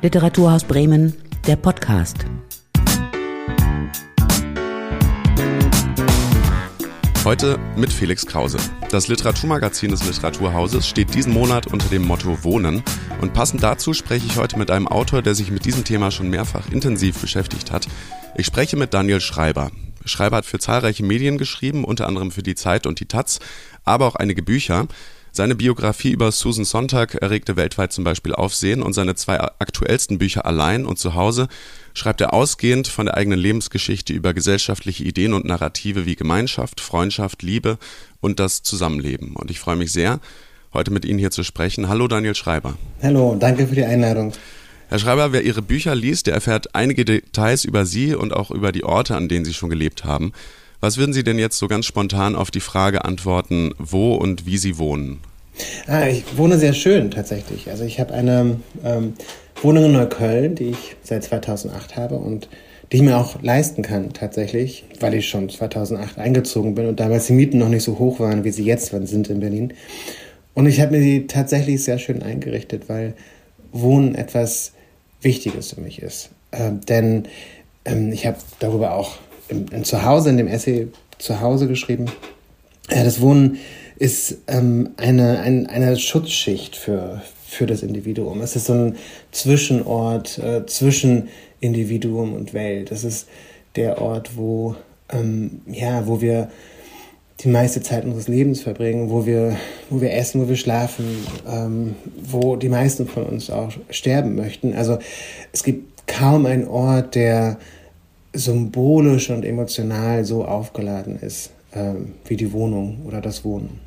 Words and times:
Literaturhaus 0.00 0.62
Bremen, 0.62 1.12
der 1.44 1.56
Podcast. 1.56 2.18
Heute 7.24 7.58
mit 7.76 7.92
Felix 7.92 8.24
Krause. 8.24 8.58
Das 8.92 9.08
Literaturmagazin 9.08 9.90
des 9.90 10.06
Literaturhauses 10.06 10.86
steht 10.86 11.12
diesen 11.14 11.32
Monat 11.32 11.66
unter 11.66 11.88
dem 11.88 12.06
Motto 12.06 12.44
Wohnen. 12.44 12.84
Und 13.20 13.32
passend 13.32 13.64
dazu 13.64 13.92
spreche 13.92 14.24
ich 14.24 14.36
heute 14.36 14.56
mit 14.56 14.70
einem 14.70 14.86
Autor, 14.86 15.20
der 15.20 15.34
sich 15.34 15.50
mit 15.50 15.64
diesem 15.64 15.82
Thema 15.82 16.12
schon 16.12 16.30
mehrfach 16.30 16.70
intensiv 16.70 17.20
beschäftigt 17.20 17.72
hat. 17.72 17.88
Ich 18.36 18.46
spreche 18.46 18.76
mit 18.76 18.94
Daniel 18.94 19.20
Schreiber. 19.20 19.72
Schreiber 20.04 20.36
hat 20.36 20.46
für 20.46 20.60
zahlreiche 20.60 21.04
Medien 21.04 21.38
geschrieben, 21.38 21.84
unter 21.84 22.06
anderem 22.06 22.30
für 22.30 22.44
die 22.44 22.54
Zeit 22.54 22.86
und 22.86 23.00
die 23.00 23.06
Taz, 23.06 23.40
aber 23.84 24.06
auch 24.06 24.14
einige 24.14 24.44
Bücher. 24.44 24.86
Seine 25.32 25.54
Biografie 25.54 26.10
über 26.10 26.32
Susan 26.32 26.64
Sontag 26.64 27.14
erregte 27.14 27.56
weltweit 27.56 27.92
zum 27.92 28.04
Beispiel 28.04 28.34
Aufsehen 28.34 28.82
und 28.82 28.92
seine 28.92 29.14
zwei 29.14 29.40
aktuellsten 29.40 30.18
Bücher 30.18 30.46
Allein 30.46 30.86
und 30.86 30.98
Zuhause 30.98 31.48
schreibt 31.94 32.20
er 32.20 32.32
ausgehend 32.32 32.88
von 32.88 33.06
der 33.06 33.16
eigenen 33.16 33.38
Lebensgeschichte 33.38 34.12
über 34.12 34.34
gesellschaftliche 34.34 35.04
Ideen 35.04 35.34
und 35.34 35.44
Narrative 35.44 36.06
wie 36.06 36.16
Gemeinschaft, 36.16 36.80
Freundschaft, 36.80 37.42
Liebe 37.42 37.78
und 38.20 38.40
das 38.40 38.62
Zusammenleben. 38.62 39.36
Und 39.36 39.50
ich 39.50 39.60
freue 39.60 39.76
mich 39.76 39.92
sehr, 39.92 40.20
heute 40.72 40.90
mit 40.90 41.04
Ihnen 41.04 41.18
hier 41.18 41.30
zu 41.30 41.44
sprechen. 41.44 41.88
Hallo 41.88 42.08
Daniel 42.08 42.34
Schreiber. 42.34 42.76
Hallo, 43.02 43.36
danke 43.38 43.66
für 43.66 43.74
die 43.74 43.84
Einladung. 43.84 44.32
Herr 44.88 44.98
Schreiber, 44.98 45.32
wer 45.32 45.42
Ihre 45.42 45.60
Bücher 45.60 45.94
liest, 45.94 46.28
der 46.28 46.34
erfährt 46.34 46.74
einige 46.74 47.04
Details 47.04 47.64
über 47.64 47.84
Sie 47.84 48.14
und 48.14 48.32
auch 48.32 48.50
über 48.50 48.72
die 48.72 48.84
Orte, 48.84 49.16
an 49.16 49.28
denen 49.28 49.44
Sie 49.44 49.52
schon 49.52 49.68
gelebt 49.68 50.04
haben. 50.04 50.32
Was 50.80 50.96
würden 50.96 51.12
Sie 51.12 51.24
denn 51.24 51.38
jetzt 51.38 51.58
so 51.58 51.66
ganz 51.66 51.86
spontan 51.86 52.36
auf 52.36 52.50
die 52.50 52.60
Frage 52.60 53.04
antworten, 53.04 53.74
wo 53.78 54.14
und 54.14 54.46
wie 54.46 54.58
Sie 54.58 54.78
wohnen? 54.78 55.18
Ah, 55.88 56.06
ich 56.06 56.24
wohne 56.36 56.56
sehr 56.56 56.72
schön 56.72 57.10
tatsächlich. 57.10 57.68
Also 57.68 57.84
ich 57.84 57.98
habe 57.98 58.14
eine 58.14 58.60
ähm, 58.84 59.14
Wohnung 59.60 59.86
in 59.86 59.92
Neukölln, 59.92 60.54
die 60.54 60.70
ich 60.70 60.96
seit 61.02 61.24
2008 61.24 61.96
habe 61.96 62.14
und 62.14 62.48
die 62.92 62.98
ich 62.98 63.02
mir 63.02 63.18
auch 63.18 63.42
leisten 63.42 63.82
kann 63.82 64.12
tatsächlich, 64.12 64.84
weil 65.00 65.14
ich 65.14 65.28
schon 65.28 65.48
2008 65.48 66.18
eingezogen 66.18 66.76
bin 66.76 66.86
und 66.86 67.00
damals 67.00 67.26
die 67.26 67.32
Mieten 67.32 67.58
noch 67.58 67.68
nicht 67.68 67.82
so 67.82 67.98
hoch 67.98 68.20
waren, 68.20 68.44
wie 68.44 68.50
sie 68.50 68.64
jetzt 68.64 68.90
sind 68.90 69.28
in 69.28 69.40
Berlin. 69.40 69.74
Und 70.54 70.66
ich 70.66 70.80
habe 70.80 70.92
mir 70.92 71.00
die 71.00 71.26
tatsächlich 71.26 71.82
sehr 71.84 71.98
schön 71.98 72.22
eingerichtet, 72.22 72.88
weil 72.88 73.14
Wohnen 73.72 74.14
etwas 74.14 74.72
Wichtiges 75.20 75.72
für 75.72 75.80
mich 75.80 76.00
ist. 76.00 76.30
Ähm, 76.52 76.80
denn 76.86 77.24
ähm, 77.84 78.12
ich 78.12 78.26
habe 78.26 78.38
darüber 78.60 78.94
auch 78.94 79.18
im, 79.48 79.66
im 79.70 79.84
Zuhause, 79.84 80.30
in 80.30 80.36
dem 80.36 80.48
Essay 80.48 80.88
Zuhause 81.18 81.66
geschrieben. 81.66 82.06
Ja, 82.90 83.04
das 83.04 83.20
Wohnen 83.20 83.58
ist 83.96 84.38
ähm, 84.46 84.90
eine, 84.96 85.40
ein, 85.40 85.66
eine 85.66 85.96
Schutzschicht 85.98 86.76
für, 86.76 87.22
für 87.46 87.66
das 87.66 87.82
Individuum. 87.82 88.40
Es 88.40 88.56
ist 88.56 88.66
so 88.66 88.74
ein 88.74 88.96
Zwischenort 89.32 90.38
äh, 90.38 90.64
zwischen 90.66 91.28
Individuum 91.60 92.34
und 92.34 92.54
Welt. 92.54 92.92
Es 92.92 93.04
ist 93.04 93.28
der 93.74 94.00
Ort, 94.00 94.36
wo, 94.36 94.76
ähm, 95.10 95.60
ja, 95.66 96.06
wo 96.06 96.20
wir 96.20 96.48
die 97.40 97.48
meiste 97.48 97.82
Zeit 97.82 98.04
unseres 98.04 98.28
Lebens 98.28 98.62
verbringen, 98.62 99.10
wo 99.10 99.26
wir, 99.26 99.56
wo 99.90 100.00
wir 100.00 100.12
essen, 100.12 100.40
wo 100.40 100.48
wir 100.48 100.56
schlafen, 100.56 101.04
ähm, 101.48 101.94
wo 102.20 102.56
die 102.56 102.68
meisten 102.68 103.06
von 103.06 103.24
uns 103.24 103.50
auch 103.50 103.72
sterben 103.90 104.34
möchten. 104.34 104.74
Also 104.74 104.98
es 105.52 105.62
gibt 105.62 106.06
kaum 106.06 106.46
einen 106.46 106.66
Ort, 106.66 107.14
der 107.14 107.58
symbolisch 108.32 109.30
und 109.30 109.44
emotional 109.44 110.24
so 110.24 110.44
aufgeladen 110.44 111.18
ist 111.20 111.50
ähm, 111.74 112.14
wie 112.26 112.36
die 112.36 112.52
Wohnung 112.52 113.00
oder 113.06 113.20
das 113.20 113.44
Wohnen. 113.44 113.80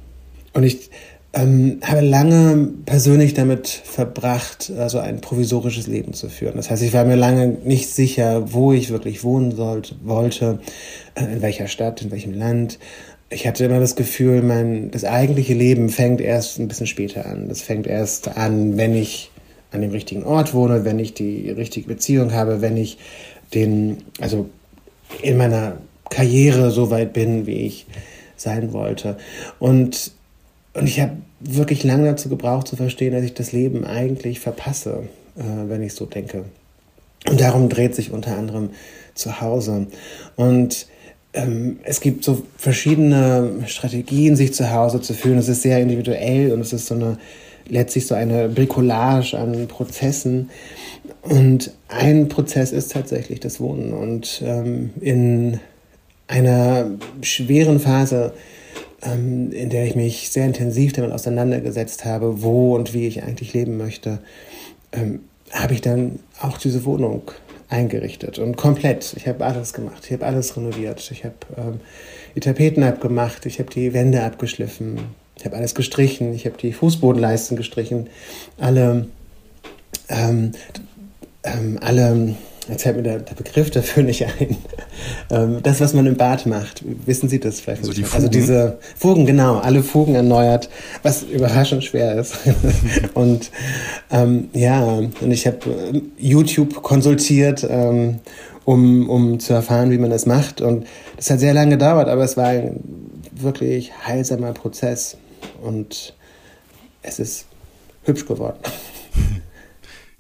Und 0.54 0.64
ich 0.64 0.90
ähm, 1.34 1.80
habe 1.84 2.02
lange 2.02 2.70
persönlich 2.86 3.34
damit 3.34 3.68
verbracht, 3.68 4.72
also 4.78 5.00
ein 5.00 5.22
provisorisches 5.22 5.88
Leben 5.88 6.14
zu 6.14 6.28
führen. 6.28 6.58
Das 6.58 6.70
heißt, 6.70 6.84
ich 6.84 6.94
war 6.94 7.06
mir 7.06 7.16
lange 7.16 7.48
nicht 7.64 7.90
sicher, 7.90 8.52
wo 8.52 8.74
ich 8.74 8.90
wirklich 8.90 9.24
wohnen 9.24 9.56
sollte, 9.56 9.96
wollte, 10.04 10.60
äh, 11.16 11.24
in 11.32 11.42
welcher 11.42 11.68
Stadt, 11.68 12.02
in 12.02 12.12
welchem 12.12 12.34
Land. 12.34 12.80
Ich 13.30 13.48
hatte 13.48 13.64
immer 13.64 13.80
das 13.80 13.96
Gefühl, 13.96 14.42
mein, 14.42 14.92
das 14.92 15.06
eigentliche 15.06 15.54
Leben 15.54 15.88
fängt 15.88 16.20
erst 16.20 16.60
ein 16.60 16.68
bisschen 16.68 16.88
später 16.88 17.26
an. 17.26 17.48
Das 17.48 17.62
fängt 17.62 17.88
erst 17.88 18.36
an, 18.36 18.76
wenn 18.76 18.94
ich 18.94 19.32
an 19.72 19.80
dem 19.80 19.92
richtigen 19.92 20.24
Ort 20.24 20.54
wohne, 20.54 20.84
wenn 20.84 21.00
ich 21.00 21.14
die 21.14 21.50
richtige 21.50 21.88
Beziehung 21.88 22.34
habe, 22.34 22.60
wenn 22.60 22.76
ich 22.76 22.98
den, 23.54 23.98
also 24.20 24.50
in 25.22 25.38
meiner 25.38 25.78
Karriere 26.10 26.72
so 26.72 26.90
weit 26.90 27.14
bin, 27.14 27.46
wie 27.46 27.66
ich 27.66 27.86
sein 28.38 28.74
wollte. 28.74 29.18
Und 29.60 30.12
und 30.74 30.88
ich 30.88 31.02
habe 31.02 31.18
wirklich 31.40 31.84
lange 31.84 32.06
dazu 32.06 32.30
gebraucht 32.30 32.68
zu 32.68 32.76
verstehen, 32.76 33.14
dass 33.14 33.24
ich 33.24 33.34
das 33.34 33.52
Leben 33.52 33.84
eigentlich 33.86 34.40
verpasse, 34.40 35.04
äh, 35.38 35.70
wenn 35.70 35.84
ich 35.84 35.94
so 35.94 36.06
denke. 36.06 36.46
Und 37.30 37.42
darum 37.42 37.70
dreht 37.70 37.94
sich 37.94 38.12
unter 38.12 38.38
anderem 38.38 38.70
zu 39.14 39.42
Hause. 39.42 39.88
Und 40.38 40.88
ähm, 41.34 41.80
es 41.84 42.00
gibt 42.00 42.24
so 42.24 42.44
verschiedene 42.58 43.64
Strategien, 43.68 44.36
sich 44.36 44.54
zu 44.54 44.72
Hause 44.72 45.02
zu 45.02 45.14
fühlen. 45.14 45.38
Es 45.38 45.50
ist 45.50 45.62
sehr 45.62 45.80
individuell 45.80 46.54
und 46.54 46.62
es 46.62 46.74
ist 46.74 46.88
so 46.88 46.96
eine 46.96 47.18
letztlich 47.72 48.06
so 48.06 48.14
eine 48.14 48.50
Bricolage 48.50 49.38
an 49.38 49.68
Prozessen. 49.68 50.52
Und 51.24 51.72
ein 51.88 52.28
Prozess 52.28 52.72
ist 52.72 52.92
tatsächlich 52.92 53.40
das 53.40 53.60
Wohnen. 53.60 53.94
Und 53.94 54.44
ähm, 54.46 54.92
in 55.00 55.60
einer 56.28 56.92
schweren 57.22 57.80
Phase 57.80 58.34
ähm, 59.04 59.52
in 59.52 59.70
der 59.70 59.86
ich 59.86 59.96
mich 59.96 60.30
sehr 60.30 60.46
intensiv 60.46 60.94
damit 60.94 61.12
auseinandergesetzt 61.12 62.06
habe, 62.06 62.44
wo 62.44 62.76
und 62.76 62.94
wie 62.94 63.08
ich 63.08 63.24
eigentlich 63.24 63.54
leben 63.54 63.78
möchte, 63.78 64.20
ähm, 64.92 65.22
habe 65.52 65.74
ich 65.74 65.82
dann 65.82 66.20
auch 66.40 66.58
diese 66.58 66.86
Wohnung 66.86 67.32
eingerichtet 67.70 68.38
und 68.38 68.58
komplett. 68.58 69.14
Ich 69.18 69.28
habe 69.28 69.46
alles 69.46 69.74
gemacht. 69.74 70.04
Ich 70.06 70.14
habe 70.14 70.26
alles 70.26 70.56
renoviert. 70.56 71.10
Ich 71.12 71.24
habe 71.24 71.36
ähm, 71.58 71.80
die 72.36 72.42
Tapeten 72.42 72.84
abgemacht. 72.84 73.46
Ich 73.46 73.60
habe 73.60 73.70
die 73.70 73.94
Wände 73.94 74.24
abgeschliffen. 74.24 75.00
Ich 75.38 75.46
habe 75.46 75.56
alles 75.56 75.76
gestrichen. 75.76 76.34
Ich 76.34 76.46
habe 76.46 76.58
die 76.58 76.74
Fußbodenleisten 76.74 77.58
gestrichen. 77.58 78.10
Alle, 78.58 79.08
ähm, 80.10 80.52
ähm, 81.44 81.80
alle 81.82 82.36
Jetzt 82.70 82.84
fällt 82.84 82.96
mir 82.96 83.04
der, 83.04 83.20
der 83.20 83.34
Begriff 83.34 83.72
dafür 83.72 84.04
nicht 84.04 84.24
ein. 84.24 84.58
Ähm, 85.30 85.60
das, 85.64 85.82
was 85.82 85.94
man 85.94 86.06
im 86.06 86.16
Bad 86.16 86.46
macht, 86.46 86.84
wissen 87.06 87.28
Sie 87.28 87.40
das 87.40 87.60
vielleicht? 87.60 87.82
Also, 87.82 87.94
die 87.94 88.06
also 88.06 88.28
diese 88.28 88.78
Fugen, 88.96 89.26
genau, 89.26 89.58
alle 89.58 89.82
Fugen 89.82 90.16
erneuert, 90.16 90.70
was 91.02 91.24
überraschend 91.24 91.84
schwer 91.84 92.20
ist. 92.20 92.36
und 93.14 93.52
ähm, 94.12 94.50
ja, 94.54 94.84
und 94.84 95.32
ich 95.32 95.48
habe 95.48 95.58
äh, 95.94 96.02
YouTube 96.18 96.84
konsultiert, 96.84 97.66
ähm, 97.68 98.20
um, 98.64 99.10
um 99.10 99.40
zu 99.40 99.54
erfahren, 99.54 99.90
wie 99.90 99.98
man 99.98 100.12
das 100.12 100.26
macht. 100.28 100.62
Und 100.62 100.86
das 101.18 101.30
hat 101.32 101.40
sehr 101.40 101.54
lange 101.54 101.72
gedauert, 101.72 102.08
aber 102.08 102.24
es 102.24 102.38
war 102.38 102.48
ein 102.48 102.80
wirklich 103.34 103.92
heilsamer 104.06 104.54
Prozess. 104.54 105.18
Und 105.62 106.14
es 107.02 107.20
ist 107.20 107.46
hübsch 108.04 108.26
geworden. 108.26 108.60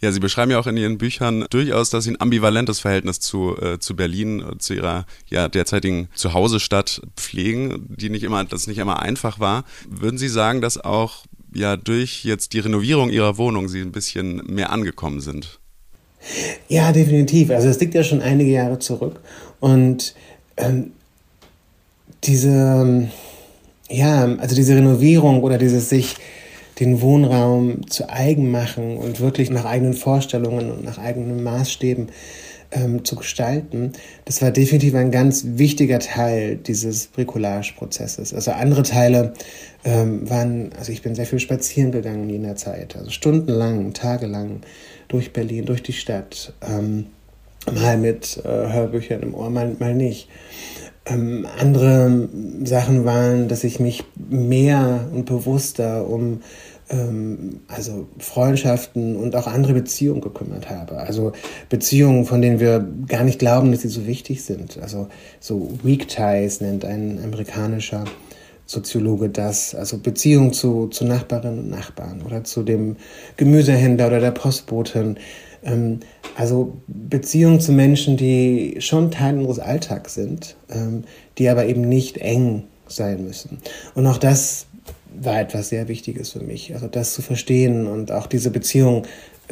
Ja, 0.01 0.11
Sie 0.11 0.19
beschreiben 0.19 0.49
ja 0.49 0.59
auch 0.59 0.65
in 0.65 0.77
Ihren 0.77 0.97
Büchern 0.97 1.45
durchaus, 1.51 1.91
dass 1.91 2.05
Sie 2.05 2.11
ein 2.11 2.19
ambivalentes 2.19 2.79
Verhältnis 2.79 3.19
zu, 3.19 3.55
äh, 3.61 3.77
zu 3.77 3.95
Berlin, 3.95 4.43
zu 4.57 4.73
Ihrer 4.73 5.05
ja, 5.29 5.47
derzeitigen 5.47 6.09
Zuhausestadt 6.15 7.01
pflegen, 7.15 7.85
die 7.87 8.09
nicht 8.09 8.23
immer, 8.23 8.43
das 8.43 8.65
nicht 8.65 8.79
immer 8.79 8.99
einfach 8.99 9.39
war. 9.39 9.63
Würden 9.87 10.17
Sie 10.17 10.27
sagen, 10.27 10.59
dass 10.59 10.79
auch 10.79 11.25
ja 11.53 11.77
durch 11.77 12.23
jetzt 12.23 12.53
die 12.53 12.59
Renovierung 12.59 13.11
Ihrer 13.11 13.37
Wohnung 13.37 13.67
Sie 13.67 13.79
ein 13.79 13.91
bisschen 13.91 14.37
mehr 14.47 14.71
angekommen 14.71 15.21
sind? 15.21 15.59
Ja, 16.67 16.91
definitiv. 16.91 17.51
Also 17.51 17.69
es 17.69 17.79
liegt 17.79 17.93
ja 17.93 18.03
schon 18.03 18.21
einige 18.21 18.51
Jahre 18.51 18.79
zurück 18.79 19.19
und 19.59 20.15
ähm, 20.57 20.93
diese, 22.23 22.49
ähm, 22.49 23.11
ja, 23.91 24.23
also 24.37 24.55
diese 24.55 24.75
Renovierung 24.75 25.43
oder 25.43 25.57
dieses 25.57 25.89
sich 25.89 26.15
den 26.79 27.01
Wohnraum 27.01 27.87
zu 27.89 28.09
eigen 28.09 28.49
machen 28.49 28.97
und 28.97 29.19
wirklich 29.19 29.49
nach 29.49 29.65
eigenen 29.65 29.93
Vorstellungen 29.93 30.71
und 30.71 30.83
nach 30.83 30.97
eigenen 30.97 31.43
Maßstäben 31.43 32.07
ähm, 32.71 33.03
zu 33.03 33.15
gestalten, 33.15 33.91
das 34.25 34.41
war 34.41 34.51
definitiv 34.51 34.95
ein 34.95 35.11
ganz 35.11 35.43
wichtiger 35.55 35.99
Teil 35.99 36.55
dieses 36.55 37.07
Bricolage-Prozesses. 37.07 38.33
Also 38.33 38.51
andere 38.51 38.83
Teile 38.83 39.33
ähm, 39.83 40.29
waren, 40.29 40.71
also 40.79 40.91
ich 40.91 41.01
bin 41.01 41.13
sehr 41.13 41.25
viel 41.25 41.39
spazieren 41.39 41.91
gegangen 41.91 42.23
in 42.23 42.29
jener 42.29 42.55
Zeit, 42.55 42.95
also 42.95 43.09
stundenlang, 43.09 43.93
tagelang 43.93 44.61
durch 45.07 45.33
Berlin, 45.33 45.65
durch 45.65 45.83
die 45.83 45.93
Stadt, 45.93 46.53
ähm, 46.67 47.07
mal 47.71 47.97
mit 47.97 48.41
äh, 48.43 48.47
Hörbüchern 48.47 49.21
im 49.21 49.35
Ohr, 49.35 49.49
mal, 49.49 49.75
mal 49.77 49.93
nicht. 49.93 50.29
Ähm, 51.05 51.47
andere 51.59 52.29
Sachen 52.63 53.05
waren, 53.05 53.47
dass 53.47 53.63
ich 53.63 53.79
mich 53.79 54.03
mehr 54.29 55.07
und 55.11 55.25
bewusster 55.25 56.07
um 56.07 56.41
ähm, 56.91 57.61
also 57.67 58.07
Freundschaften 58.19 59.15
und 59.15 59.35
auch 59.35 59.47
andere 59.47 59.73
Beziehungen 59.73 60.21
gekümmert 60.21 60.69
habe. 60.69 60.97
Also 60.97 61.31
Beziehungen, 61.69 62.25
von 62.25 62.41
denen 62.41 62.59
wir 62.59 62.85
gar 63.07 63.23
nicht 63.23 63.39
glauben, 63.39 63.71
dass 63.71 63.81
sie 63.81 63.87
so 63.87 64.05
wichtig 64.05 64.43
sind. 64.43 64.77
Also 64.81 65.07
so 65.39 65.71
Weak 65.83 66.07
Ties 66.07 66.61
nennt 66.61 66.85
ein 66.85 67.19
amerikanischer 67.23 68.03
Soziologe 68.65 69.29
das. 69.29 69.73
Also 69.73 69.97
Beziehungen 69.97 70.53
zu, 70.53 70.87
zu 70.87 71.05
Nachbarinnen 71.05 71.59
und 71.59 71.69
Nachbarn 71.69 72.21
oder 72.25 72.43
zu 72.43 72.63
dem 72.63 72.97
Gemüsehändler 73.37 74.07
oder 74.07 74.19
der 74.19 74.31
Postbotin. 74.31 75.17
Ähm, 75.63 75.99
also 76.35 76.77
Beziehungen 76.87 77.59
zu 77.59 77.71
Menschen, 77.71 78.17
die 78.17 78.77
schon 78.79 79.11
Teil 79.11 79.37
unseres 79.37 79.59
Alltags 79.59 80.13
sind, 80.13 80.55
ähm, 80.69 81.03
die 81.37 81.49
aber 81.49 81.65
eben 81.65 81.81
nicht 81.81 82.17
eng 82.17 82.63
sein 82.87 83.23
müssen. 83.23 83.59
Und 83.95 84.07
auch 84.07 84.17
das 84.17 84.65
war 85.13 85.39
etwas 85.39 85.69
sehr 85.69 85.87
Wichtiges 85.87 86.31
für 86.31 86.39
mich. 86.39 86.73
Also 86.73 86.87
das 86.87 87.13
zu 87.13 87.21
verstehen 87.21 87.87
und 87.87 88.11
auch 88.11 88.27
diese 88.27 88.49
Beziehung 88.49 89.03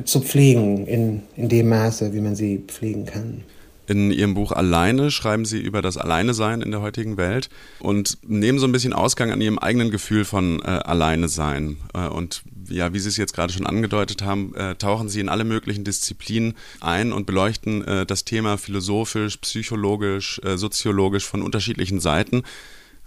zu 0.05 0.21
pflegen 0.21 0.87
in, 0.87 1.23
in 1.35 1.49
dem 1.49 1.69
Maße, 1.69 2.13
wie 2.13 2.21
man 2.21 2.35
sie 2.35 2.63
pflegen 2.65 3.05
kann. 3.05 3.43
In 3.89 4.11
Ihrem 4.11 4.35
Buch 4.35 4.51
Alleine 4.51 5.09
schreiben 5.09 5.45
Sie 5.45 5.59
über 5.59 5.81
das 5.81 5.97
Alleinesein 5.97 6.61
in 6.61 6.69
der 6.69 6.81
heutigen 6.81 7.17
Welt 7.17 7.49
und 7.79 8.19
nehmen 8.21 8.59
so 8.59 8.67
ein 8.67 8.71
bisschen 8.71 8.93
Ausgang 8.93 9.31
an 9.31 9.41
Ihrem 9.41 9.57
eigenen 9.57 9.89
Gefühl 9.89 10.25
von 10.25 10.61
äh, 10.61 10.67
Alleinesein. 10.67 11.77
Äh, 11.95 12.05
und 12.07 12.43
ja, 12.69 12.93
wie 12.93 12.99
Sie 12.99 13.09
es 13.09 13.17
jetzt 13.17 13.33
gerade 13.33 13.51
schon 13.51 13.65
angedeutet 13.65 14.21
haben, 14.21 14.53
äh, 14.53 14.75
tauchen 14.75 15.09
Sie 15.09 15.19
in 15.19 15.27
alle 15.27 15.43
möglichen 15.43 15.85
Disziplinen 15.85 16.53
ein 16.81 17.11
und 17.11 17.25
beleuchten 17.25 17.83
äh, 17.83 18.05
das 18.05 18.25
Thema 18.25 18.59
philosophisch, 18.59 19.37
psychologisch, 19.37 20.39
äh, 20.43 20.55
soziologisch 20.55 21.25
von 21.25 21.41
unterschiedlichen 21.41 21.99
Seiten. 21.99 22.43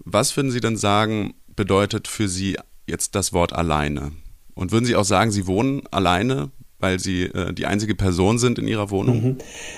Was 0.05 0.37
würden 0.37 0.51
Sie 0.51 0.61
denn 0.61 0.77
sagen, 0.77 1.35
bedeutet 1.55 2.09
für 2.09 2.27
Sie 2.27 2.57
jetzt 2.89 3.15
das 3.15 3.33
Wort 3.33 3.53
alleine? 3.53 4.11
Und 4.55 4.73
würden 4.73 4.85
Sie 4.85 4.97
auch 4.97 5.05
sagen, 5.05 5.31
Sie 5.31 5.47
wohnen 5.47 5.83
alleine 5.93 6.51
weil 6.83 6.99
sie 6.99 7.23
äh, 7.23 7.53
die 7.53 7.67
einzige 7.67 7.95
Person 7.95 8.39
sind 8.39 8.59
in 8.59 8.67
ihrer 8.67 8.91
Wohnung. 8.91 9.23
Mhm. 9.23 9.37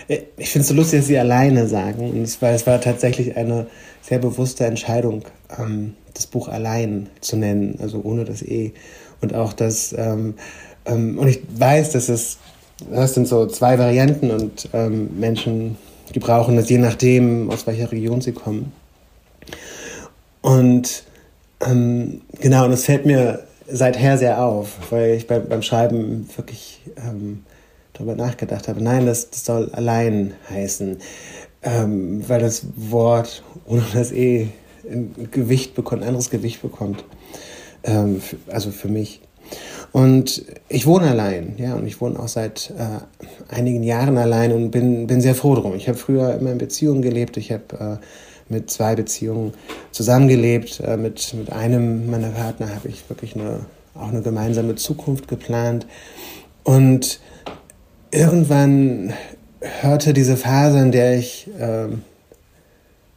Äh, 0.09 0.23
ich 0.39 0.51
finde 0.51 0.63
es 0.63 0.69
so 0.69 0.75
lustig, 0.75 1.01
dass 1.01 1.07
sie 1.07 1.19
alleine 1.19 1.69
sagen. 1.69 2.11
Und 2.11 2.23
es 2.23 2.41
war, 2.43 2.51
es 2.51 2.67
war 2.67 2.81
tatsächlich 2.81 3.37
eine 3.37 3.67
sehr 4.03 4.19
bewusste 4.19 4.65
Entscheidung, 4.65 5.25
ähm, 5.59 5.95
das 6.15 6.27
Buch 6.27 6.49
allein 6.49 7.09
zu 7.21 7.37
nennen, 7.37 7.79
also 7.81 8.01
ohne 8.03 8.25
das 8.25 8.43
E. 8.43 8.73
Und 9.21 9.35
auch 9.35 9.53
das, 9.53 9.95
ähm, 9.97 10.35
ähm, 10.87 11.19
und 11.19 11.29
ich 11.29 11.43
weiß, 11.57 11.91
dass 11.93 12.09
es, 12.09 12.39
das 12.91 13.15
sind 13.15 13.29
so 13.29 13.47
zwei 13.47 13.79
Varianten 13.79 14.31
und 14.31 14.69
ähm, 14.73 15.11
Menschen, 15.19 15.77
die 16.15 16.19
brauchen 16.19 16.57
das 16.57 16.69
je 16.69 16.79
nachdem, 16.79 17.51
aus 17.51 17.67
welcher 17.67 17.93
Region 17.93 18.21
sie 18.21 18.33
kommen. 18.33 18.73
Und 20.41 21.05
ähm, 21.61 22.23
genau, 22.41 22.65
und 22.65 22.73
es 22.73 22.85
fällt 22.85 23.07
mir 23.07 23.45
seither 23.67 24.19
sehr 24.19 24.45
auf, 24.45 24.91
weil 24.91 25.15
ich 25.15 25.27
beim, 25.27 25.49
beim 25.49 25.63
Schreiben 25.63 26.29
wirklich 26.37 26.83
ähm, 26.97 27.45
darüber 27.93 28.15
nachgedacht 28.15 28.69
habe. 28.69 28.83
Nein, 28.83 29.07
das, 29.07 29.31
das 29.31 29.45
soll 29.45 29.71
allein 29.73 30.35
heißen, 30.51 30.99
ähm, 31.63 32.29
weil 32.29 32.41
das 32.41 32.67
Wort 32.77 33.43
ohne 33.67 33.83
das 33.93 34.13
E 34.13 34.49
ein 34.91 35.29
Gewicht 35.31 35.75
bekommt, 35.75 36.03
ein 36.03 36.09
anderes 36.09 36.31
Gewicht 36.31 36.63
bekommt. 36.63 37.05
Ähm, 37.85 38.21
also 38.49 38.71
für 38.71 38.89
mich. 38.89 39.21
Und 39.93 40.45
ich 40.69 40.87
wohne 40.87 41.11
allein, 41.11 41.55
ja, 41.59 41.75
und 41.75 41.87
ich 41.87 42.01
wohne 42.01 42.19
auch 42.19 42.29
seit 42.29 42.73
äh, 42.77 43.55
einigen 43.55 43.83
Jahren 43.83 44.19
allein 44.19 44.53
und 44.53 44.71
bin, 44.71 45.07
bin 45.07 45.21
sehr 45.21 45.35
froh 45.35 45.55
drum. 45.55 45.75
Ich 45.77 45.89
habe 45.89 45.97
früher 45.97 46.35
immer 46.35 46.51
in 46.51 46.59
Beziehungen 46.59 47.03
gelebt. 47.03 47.37
Ich 47.37 47.53
habe 47.53 48.01
äh, 48.01 48.05
mit 48.49 48.71
zwei 48.71 48.95
Beziehungen 48.95 49.53
zusammengelebt. 49.91 50.81
Äh, 50.81 50.97
mit, 50.97 51.35
mit 51.35 51.53
einem 51.53 52.11
meiner 52.11 52.31
Partner 52.31 52.75
habe 52.75 52.89
ich 52.89 53.09
wirklich 53.09 53.35
eine, 53.35 53.61
auch 53.95 54.09
eine 54.09 54.23
gemeinsame 54.23 54.75
Zukunft 54.77 55.29
geplant. 55.29 55.87
Und 56.63 57.21
irgendwann 58.11 59.13
hörte 59.61 60.13
diese 60.13 60.37
Phase, 60.37 60.79
in 60.79 60.93
der 60.93 61.19
ich 61.19 61.49
äh, 61.59 61.89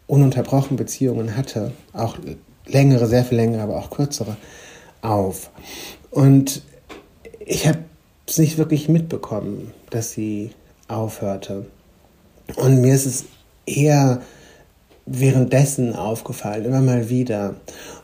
ununterbrochen 0.07 0.77
Beziehungen 0.77 1.35
hatte, 1.35 1.71
auch 1.93 2.17
längere, 2.65 3.07
sehr 3.07 3.23
viel 3.23 3.37
längere, 3.37 3.61
aber 3.61 3.77
auch 3.77 3.89
kürzere, 3.89 4.37
auf. 5.01 5.51
Und 6.09 6.63
ich 7.45 7.67
habe 7.67 7.79
es 8.27 8.37
nicht 8.37 8.57
wirklich 8.57 8.89
mitbekommen, 8.89 9.71
dass 9.89 10.11
sie 10.11 10.51
aufhörte. 10.87 11.65
Und 12.55 12.81
mir 12.81 12.93
ist 12.93 13.05
es 13.05 13.25
eher 13.65 14.21
währenddessen 15.07 15.95
aufgefallen, 15.95 16.65
immer 16.65 16.81
mal 16.81 17.09
wieder. 17.09 17.55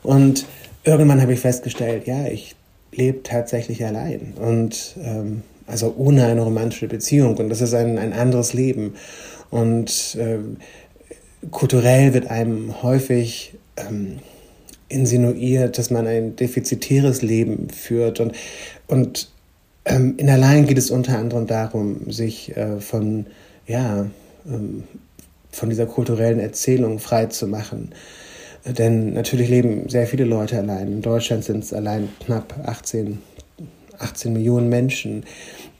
Und 0.02 0.46
irgendwann 0.84 1.22
habe 1.22 1.34
ich 1.34 1.40
festgestellt, 1.40 2.08
ja, 2.08 2.26
ich 2.28 2.56
lebe 2.92 3.24
tatsächlich 3.24 3.86
allein 3.86 4.34
und 4.40 4.96
ähm, 5.04 5.42
also 5.66 5.94
ohne 5.98 6.26
eine 6.26 6.42
romantische 6.42 6.88
Beziehung 6.88 7.38
und 7.38 7.50
das 7.50 7.62
ist 7.62 7.74
ein, 7.74 7.98
ein 7.98 8.14
anderes 8.14 8.54
Leben. 8.54 8.96
Und 9.50 10.18
äh, 10.20 10.40
kulturell 11.52 12.14
wird 12.14 12.30
einem 12.30 12.82
häufig 12.82 13.54
ähm, 13.78 14.20
insinuiert, 14.90 15.78
dass 15.78 15.90
man 15.90 16.08
ein 16.08 16.36
defizitäres 16.36 17.22
Leben 17.22 17.70
führt 17.70 18.20
und, 18.20 18.34
und 18.88 19.30
ähm, 19.86 20.16
in 20.18 20.30
allein 20.30 20.66
geht 20.66 20.78
es 20.78 20.92
unter 20.92 21.18
anderem 21.18 21.48
darum, 21.48 22.12
sich 22.12 22.56
äh, 22.56 22.80
von 22.80 23.26
ja, 23.68 24.08
ähm, 24.46 24.84
von 25.54 25.70
dieser 25.70 25.86
kulturellen 25.86 26.40
Erzählung 26.40 27.00
frei 27.00 27.28
zu 27.28 27.48
machen. 27.48 27.94
Denn 28.66 29.14
natürlich 29.14 29.50
leben 29.50 29.90
sehr 29.90 30.08
viele 30.08 30.24
Leute 30.24 30.58
allein. 30.58 30.88
In 30.88 31.02
Deutschland 31.02 31.44
sind 31.44 31.64
es 31.64 31.74
allein 31.74 32.10
knapp 32.26 32.56
18, 32.66 33.20
18 34.00 34.34
Millionen 34.34 34.70
Menschen. 34.70 35.26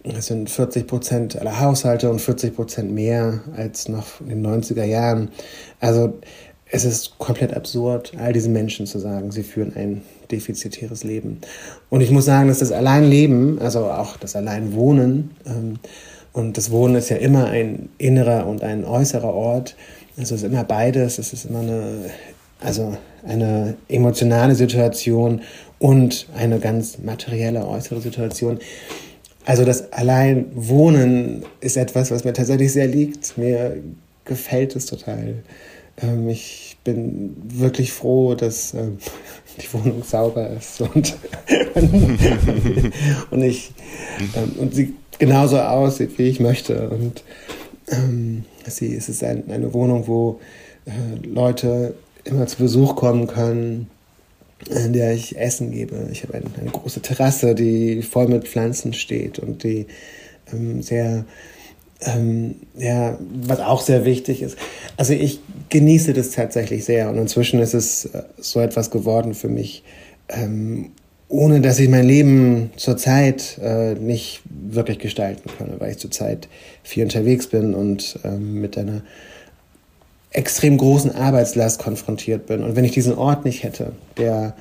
Das 0.04 0.28
sind 0.28 0.50
40 0.50 0.86
Prozent 0.86 1.40
aller 1.40 1.62
Haushalte 1.62 2.10
und 2.10 2.20
40 2.20 2.56
Prozent 2.56 2.92
mehr 2.92 3.42
als 3.56 3.88
noch 3.88 4.20
in 4.22 4.30
den 4.30 4.46
90er 4.46 4.84
Jahren. 4.84 5.30
Also 5.80 6.14
es 6.70 6.84
ist 6.84 7.18
komplett 7.20 7.54
absurd, 7.54 8.14
all 8.18 8.34
diesen 8.34 8.52
Menschen 8.52 8.86
zu 8.86 9.00
sagen, 9.00 9.32
sie 9.32 9.44
führen 9.44 9.74
ein 9.76 10.02
defizitäres 10.32 11.04
Leben. 11.04 11.40
Und 11.90 12.02
ich 12.02 12.12
muss 12.12 12.26
sagen, 12.26 12.50
dass 12.50 12.60
das 12.60 12.72
Alleinleben, 12.72 13.60
also 13.60 13.86
auch 13.86 14.18
das 14.18 14.36
Alleinwohnen, 14.36 15.32
ähm, 15.46 15.80
und 16.34 16.58
das 16.58 16.72
Wohnen 16.72 16.96
ist 16.96 17.10
ja 17.10 17.18
immer 17.18 17.46
ein 17.46 17.90
innerer 18.00 18.48
und 18.48 18.64
ein 18.64 18.86
äußerer 18.86 19.34
Ort. 19.34 19.76
Also 20.18 20.36
es 20.36 20.42
ist 20.42 20.52
immer 20.52 20.64
beides. 20.64 21.20
Es 21.20 21.32
ist 21.32 21.46
immer 21.46 21.60
eine, 21.60 22.10
also 22.60 22.98
eine 23.26 23.76
emotionale 23.88 24.56
Situation 24.56 25.42
und 25.78 26.28
eine 26.36 26.60
ganz 26.60 26.98
materielle 26.98 27.68
äußere 27.68 28.02
Situation. 28.02 28.60
Also 29.46 29.64
das 29.64 29.94
Alleinwohnen 29.94 31.46
ist 31.60 31.78
etwas, 31.78 32.10
was 32.10 32.24
mir 32.24 32.34
tatsächlich 32.34 32.74
sehr 32.74 32.88
liegt. 32.88 33.38
Mir 33.38 33.78
gefällt 34.26 34.76
es 34.76 34.88
total. 34.88 35.44
Ähm, 36.02 36.30
ich 36.30 36.78
bin 36.84 37.36
wirklich 37.48 37.94
froh, 37.94 38.34
dass 38.34 38.74
ähm, 38.74 38.98
die 39.62 39.72
Wohnung 39.74 40.04
sauber 40.04 40.50
ist 40.50 40.82
und, 40.96 41.16
und 43.30 43.44
ich 43.44 43.72
ähm, 44.36 44.54
und 44.58 44.74
sie 44.74 44.96
genauso 45.20 45.60
aussieht, 45.60 46.18
wie 46.18 46.30
ich 46.30 46.40
möchte. 46.40 46.90
Und 46.90 47.24
ähm, 47.90 48.46
sie, 48.68 48.96
es 48.96 49.10
ist 49.10 49.24
ein, 49.24 49.50
eine 49.50 49.74
Wohnung, 49.74 50.08
wo 50.08 50.40
äh, 50.86 51.26
Leute 51.26 51.96
immer 52.24 52.48
zu 52.48 52.58
Besuch 52.58 52.96
kommen 52.96 53.28
können, 53.28 53.90
in 54.70 54.94
der 54.94 55.14
ich 55.14 55.38
Essen 55.38 55.72
gebe. 55.72 56.08
Ich 56.12 56.24
habe 56.24 56.36
ein, 56.36 56.44
eine 56.60 56.72
große 56.72 57.02
Terrasse, 57.02 57.56
die 57.56 58.02
voll 58.02 58.28
mit 58.28 58.48
Pflanzen 58.48 58.94
steht 58.94 59.40
und 59.40 59.64
die 59.64 59.88
ähm, 60.52 60.82
sehr, 60.82 61.26
ähm, 62.02 62.56
ja, 62.78 63.18
was 63.46 63.60
auch 63.60 63.82
sehr 63.82 64.06
wichtig 64.06 64.42
ist. 64.42 64.58
Also 64.98 65.14
ich 65.14 65.40
genieße 65.70 66.14
das 66.14 66.32
tatsächlich 66.32 66.86
sehr 66.86 67.10
und 67.10 67.18
inzwischen 67.18 67.60
ist 67.60 67.74
es 67.74 68.06
äh, 68.06 68.24
so 68.38 68.60
etwas 68.60 68.90
geworden 68.90 69.34
für 69.34 69.50
mich, 69.50 69.84
ähm, 70.30 70.92
ohne 71.34 71.62
dass 71.62 71.80
ich 71.80 71.90
mein 71.90 72.06
Leben 72.06 72.70
zurzeit 72.76 73.58
äh, 73.60 73.96
nicht 73.96 74.44
wirklich 74.46 75.00
gestalten 75.00 75.50
könne, 75.58 75.80
weil 75.80 75.90
ich 75.90 75.98
zurzeit 75.98 76.48
viel 76.84 77.04
unterwegs 77.04 77.48
bin 77.48 77.74
und 77.74 78.20
ähm, 78.24 78.62
mit 78.62 78.78
einer 78.78 79.02
extrem 80.30 80.78
großen 80.78 81.10
Arbeitslast 81.10 81.82
konfrontiert 81.82 82.46
bin. 82.46 82.64
Und 82.64 82.76
wenn 82.76 82.86
ich 82.86 82.92
diesen 82.92 83.18
Ort 83.18 83.46
nicht 83.46 83.64
hätte, 83.64 83.94
der 84.18 84.56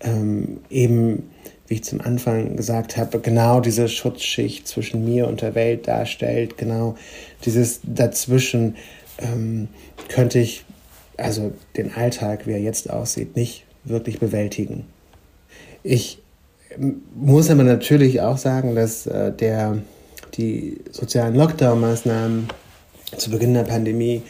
ähm, 0.00 0.58
eben, 0.68 1.30
wie 1.68 1.74
ich 1.74 1.84
zum 1.84 2.00
Anfang 2.00 2.56
gesagt 2.56 2.96
habe, 2.96 3.20
genau 3.20 3.60
diese 3.60 3.88
Schutzschicht 3.88 4.66
zwischen 4.66 5.04
mir 5.04 5.28
und 5.28 5.42
der 5.42 5.54
Welt 5.54 5.86
darstellt, 5.86 6.58
genau 6.58 6.96
dieses 7.44 7.82
Dazwischen, 7.84 8.74
ähm, 9.18 9.68
könnte 10.08 10.40
ich 10.40 10.64
also 11.18 11.52
den 11.76 11.94
Alltag, 11.94 12.48
wie 12.48 12.52
er 12.52 12.60
jetzt 12.60 12.90
aussieht, 12.90 13.36
nicht 13.36 13.62
wirklich 13.84 14.18
bewältigen. 14.18 14.86
Ich 15.88 16.18
muss 17.14 17.48
aber 17.48 17.62
natürlich 17.62 18.20
auch 18.20 18.38
sagen, 18.38 18.74
dass 18.74 19.06
äh, 19.06 19.30
der, 19.30 19.78
die 20.36 20.80
sozialen 20.90 21.36
Lockdown-Maßnahmen 21.36 22.48
zu 23.16 23.30
Beginn 23.30 23.54
der 23.54 23.62
Pandemie 23.62 24.22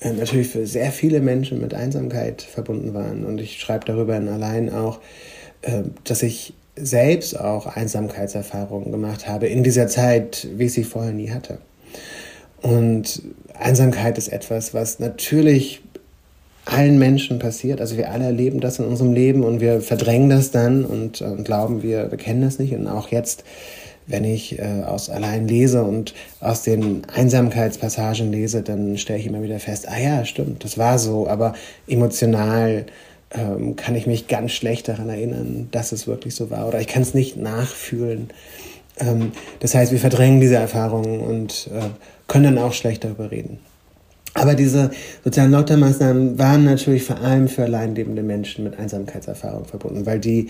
äh, 0.00 0.10
natürlich 0.10 0.48
für 0.48 0.66
sehr 0.66 0.90
viele 0.90 1.20
Menschen 1.20 1.60
mit 1.60 1.72
Einsamkeit 1.72 2.42
verbunden 2.42 2.94
waren. 2.94 3.24
Und 3.24 3.40
ich 3.40 3.60
schreibe 3.60 3.84
darüber 3.86 4.16
in 4.16 4.28
allein 4.28 4.74
auch, 4.74 4.98
äh, 5.62 5.84
dass 6.02 6.24
ich 6.24 6.52
selbst 6.74 7.38
auch 7.38 7.66
Einsamkeitserfahrungen 7.66 8.90
gemacht 8.90 9.28
habe 9.28 9.46
in 9.46 9.62
dieser 9.62 9.86
Zeit, 9.86 10.48
wie 10.56 10.64
ich 10.64 10.72
sie 10.72 10.82
vorher 10.82 11.12
nie 11.12 11.30
hatte. 11.30 11.58
Und 12.60 13.22
Einsamkeit 13.56 14.18
ist 14.18 14.32
etwas, 14.32 14.74
was 14.74 14.98
natürlich 14.98 15.83
allen 16.64 16.98
Menschen 16.98 17.38
passiert. 17.38 17.80
Also 17.80 17.96
wir 17.96 18.10
alle 18.10 18.24
erleben 18.24 18.60
das 18.60 18.78
in 18.78 18.86
unserem 18.86 19.12
Leben 19.12 19.44
und 19.44 19.60
wir 19.60 19.80
verdrängen 19.80 20.30
das 20.30 20.50
dann 20.50 20.84
und, 20.84 21.20
und 21.20 21.44
glauben, 21.44 21.82
wir, 21.82 22.10
wir 22.10 22.18
kennen 22.18 22.42
das 22.42 22.58
nicht. 22.58 22.74
Und 22.74 22.86
auch 22.86 23.08
jetzt 23.08 23.44
wenn 24.06 24.24
ich 24.24 24.58
äh, 24.58 24.82
aus 24.86 25.08
allein 25.08 25.48
lese 25.48 25.82
und 25.82 26.14
aus 26.40 26.62
den 26.62 27.02
Einsamkeitspassagen 27.14 28.30
lese, 28.30 28.62
dann 28.62 28.98
stelle 28.98 29.18
ich 29.18 29.26
immer 29.26 29.42
wieder 29.42 29.58
fest, 29.60 29.88
ah 29.88 29.98
ja, 29.98 30.24
stimmt, 30.24 30.64
das 30.64 30.76
war 30.76 30.98
so, 30.98 31.26
aber 31.26 31.54
emotional 31.86 32.86
ähm, 33.30 33.76
kann 33.76 33.94
ich 33.94 34.06
mich 34.06 34.28
ganz 34.28 34.52
schlecht 34.52 34.88
daran 34.88 35.08
erinnern, 35.08 35.68
dass 35.70 35.92
es 35.92 36.06
wirklich 36.06 36.34
so 36.34 36.50
war 36.50 36.68
oder 36.68 36.80
ich 36.80 36.86
kann 36.86 37.02
es 37.02 37.14
nicht 37.14 37.36
nachfühlen. 37.36 38.28
Ähm, 38.98 39.32
das 39.60 39.74
heißt, 39.74 39.90
wir 39.90 39.98
verdrängen 39.98 40.40
diese 40.40 40.56
Erfahrungen 40.56 41.20
und 41.20 41.70
äh, 41.72 41.88
können 42.28 42.56
dann 42.56 42.58
auch 42.58 42.74
schlecht 42.74 43.04
darüber 43.04 43.30
reden. 43.30 43.58
Aber 44.34 44.54
diese 44.54 44.90
sozialen 45.22 45.52
Lockdown-Maßnahmen 45.52 46.38
waren 46.38 46.64
natürlich 46.64 47.04
vor 47.04 47.20
allem 47.20 47.48
für 47.48 47.62
allein 47.62 47.94
lebende 47.94 48.22
Menschen 48.22 48.64
mit 48.64 48.78
Einsamkeitserfahrung 48.78 49.64
verbunden, 49.64 50.06
weil 50.06 50.18
die 50.18 50.48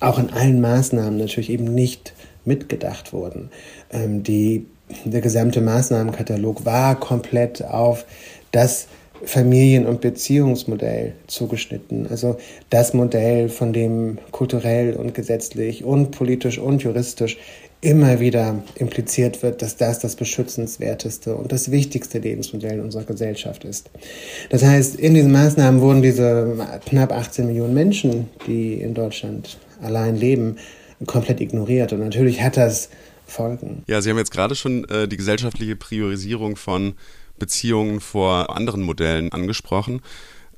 auch 0.00 0.18
in 0.18 0.30
allen 0.30 0.60
Maßnahmen 0.60 1.18
natürlich 1.18 1.50
eben 1.50 1.64
nicht 1.64 2.12
mitgedacht 2.44 3.12
wurden. 3.12 3.50
Ähm, 3.90 4.22
die, 4.22 4.66
der 5.04 5.20
gesamte 5.20 5.60
Maßnahmenkatalog 5.60 6.64
war 6.64 6.98
komplett 6.98 7.64
auf 7.64 8.04
das 8.52 8.86
Familien- 9.24 9.86
und 9.86 10.00
Beziehungsmodell 10.00 11.12
zugeschnitten. 11.26 12.06
Also 12.08 12.38
das 12.70 12.94
Modell, 12.94 13.48
von 13.48 13.72
dem 13.72 14.18
kulturell 14.30 14.94
und 14.94 15.14
gesetzlich 15.14 15.84
und 15.84 16.10
politisch 16.10 16.58
und 16.58 16.82
juristisch 16.82 17.38
immer 17.80 18.20
wieder 18.20 18.62
impliziert 18.74 19.42
wird, 19.42 19.62
dass 19.62 19.76
das 19.76 19.98
das 19.98 20.16
beschützenswerteste 20.16 21.34
und 21.34 21.50
das 21.50 21.70
wichtigste 21.70 22.18
Lebensmodell 22.18 22.80
unserer 22.80 23.04
Gesellschaft 23.04 23.64
ist. 23.64 23.90
Das 24.50 24.62
heißt, 24.62 24.96
in 24.96 25.14
diesen 25.14 25.32
Maßnahmen 25.32 25.80
wurden 25.80 26.02
diese 26.02 26.56
knapp 26.84 27.12
18 27.12 27.46
Millionen 27.46 27.72
Menschen, 27.72 28.28
die 28.46 28.74
in 28.74 28.92
Deutschland 28.92 29.58
allein 29.82 30.16
leben, 30.16 30.56
komplett 31.06 31.40
ignoriert. 31.40 31.92
Und 31.92 32.00
natürlich 32.00 32.42
hat 32.42 32.58
das 32.58 32.90
Folgen. 33.26 33.82
Ja, 33.86 34.02
Sie 34.02 34.10
haben 34.10 34.18
jetzt 34.18 34.32
gerade 34.32 34.54
schon 34.54 34.84
äh, 34.88 35.08
die 35.08 35.16
gesellschaftliche 35.16 35.76
Priorisierung 35.76 36.56
von 36.56 36.94
Beziehungen 37.38 38.00
vor 38.00 38.54
anderen 38.54 38.82
Modellen 38.82 39.32
angesprochen. 39.32 40.02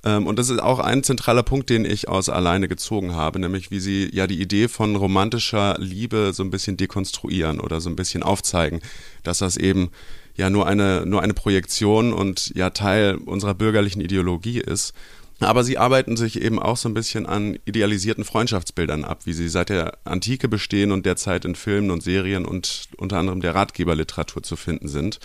Ähm, 0.05 0.27
und 0.27 0.39
das 0.39 0.51
ist 0.51 0.61
auch 0.61 0.79
ein 0.79 1.03
zentraler 1.03 1.43
Punkt, 1.43 1.71
den 1.71 1.85
ich 1.85 2.09
aus 2.09 2.29
alleine 2.29 2.69
gezogen 2.69 3.15
habe, 3.15 3.39
nämlich 3.39 3.71
wie 3.71 3.81
sie 3.81 4.11
ja 4.13 4.27
die 4.27 4.41
Idee 4.41 4.69
von 4.69 4.97
romantischer 4.97 5.77
Liebe 5.79 6.33
so 6.33 6.43
ein 6.43 6.51
bisschen 6.51 6.77
dekonstruieren 6.77 7.61
oder 7.61 7.81
so 7.81 7.89
ein 7.91 7.97
bisschen 7.97 8.23
aufzeigen, 8.23 8.81
dass 9.23 9.39
das 9.39 9.57
eben 9.57 9.91
ja 10.35 10.51
nur 10.51 10.67
eine, 10.67 11.05
nur 11.07 11.23
eine 11.23 11.35
Projektion 11.35 12.13
und 12.13 12.53
ja 12.55 12.71
Teil 12.71 13.17
unserer 13.17 13.55
bürgerlichen 13.55 14.01
Ideologie 14.01 14.61
ist. 14.61 14.93
Aber 15.41 15.65
sie 15.65 15.77
arbeiten 15.77 16.17
sich 16.17 16.41
eben 16.41 16.61
auch 16.61 16.77
so 16.77 16.89
ein 16.89 16.95
bisschen 16.95 17.27
an 17.27 17.59
idealisierten 17.65 18.25
Freundschaftsbildern 18.25 19.05
ab, 19.05 19.23
wie 19.25 19.33
sie 19.33 19.49
seit 19.49 19.71
der 19.71 19.99
Antike 20.05 20.49
bestehen 20.49 20.93
und 20.93 21.05
derzeit 21.05 21.45
in 21.45 21.57
Filmen 21.57 21.91
und 21.91 22.03
Serien 22.03 22.47
und 22.47 22.89
unter 22.97 23.19
anderem 23.19 23.41
der 23.41 23.55
Ratgeberliteratur 23.55 24.43
zu 24.43 24.57
finden 24.57 24.89
sind. 24.89 25.19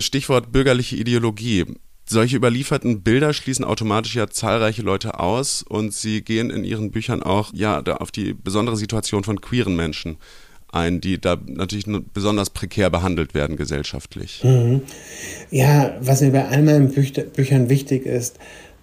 Stichwort 0.00 0.50
bürgerliche 0.50 0.96
Ideologie. 0.96 1.66
Solche 2.12 2.36
überlieferten 2.36 3.00
Bilder 3.00 3.32
schließen 3.32 3.64
automatisch 3.64 4.14
ja 4.14 4.28
zahlreiche 4.28 4.82
Leute 4.82 5.18
aus 5.18 5.62
und 5.62 5.94
sie 5.94 6.20
gehen 6.20 6.50
in 6.50 6.62
ihren 6.62 6.90
Büchern 6.90 7.22
auch 7.22 7.54
ja 7.54 7.80
auf 7.80 8.10
die 8.10 8.34
besondere 8.34 8.76
Situation 8.76 9.24
von 9.24 9.40
queeren 9.40 9.74
Menschen 9.74 10.18
ein, 10.70 11.00
die 11.00 11.18
da 11.18 11.38
natürlich 11.46 11.86
besonders 12.12 12.50
prekär 12.50 12.90
behandelt 12.90 13.32
werden 13.32 13.56
gesellschaftlich. 13.56 14.44
Mhm. 14.44 14.82
Ja, 15.50 15.96
was 16.00 16.20
mir 16.20 16.32
bei 16.32 16.46
all 16.48 16.62
meinen 16.62 16.90
Büch 16.90 17.14
Büchern 17.14 17.70
wichtig 17.70 18.04
ist 18.04 18.38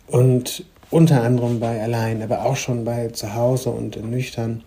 und 0.07 0.65
unter 0.89 1.21
anderem 1.21 1.59
bei 1.59 1.83
Allein, 1.83 2.23
aber 2.23 2.45
auch 2.45 2.57
schon 2.57 2.83
bei 2.83 3.09
Zuhause 3.09 3.69
und 3.69 4.03
Nüchtern, 4.09 4.63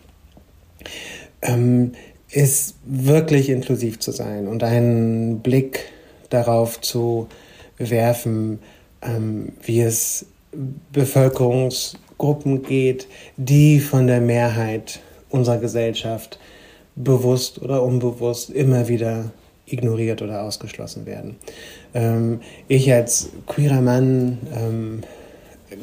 ähm, 1.42 1.92
ist 2.30 2.76
wirklich 2.84 3.48
inklusiv 3.48 3.98
zu 3.98 4.12
sein 4.12 4.46
und 4.46 4.62
einen 4.62 5.40
Blick 5.40 5.80
darauf 6.30 6.80
zu 6.80 7.26
werfen, 7.90 8.58
ähm, 9.02 9.52
wie 9.62 9.80
es 9.80 10.26
Bevölkerungsgruppen 10.92 12.62
geht, 12.62 13.06
die 13.36 13.80
von 13.80 14.06
der 14.06 14.20
Mehrheit 14.20 15.00
unserer 15.30 15.58
Gesellschaft 15.58 16.38
bewusst 16.94 17.60
oder 17.62 17.82
unbewusst 17.82 18.50
immer 18.50 18.88
wieder 18.88 19.32
ignoriert 19.66 20.20
oder 20.22 20.42
ausgeschlossen 20.42 21.06
werden. 21.06 21.36
Ähm, 21.94 22.40
ich 22.68 22.92
als 22.92 23.30
queerer 23.46 23.80
Mann 23.80 24.38
ähm, 24.54 25.02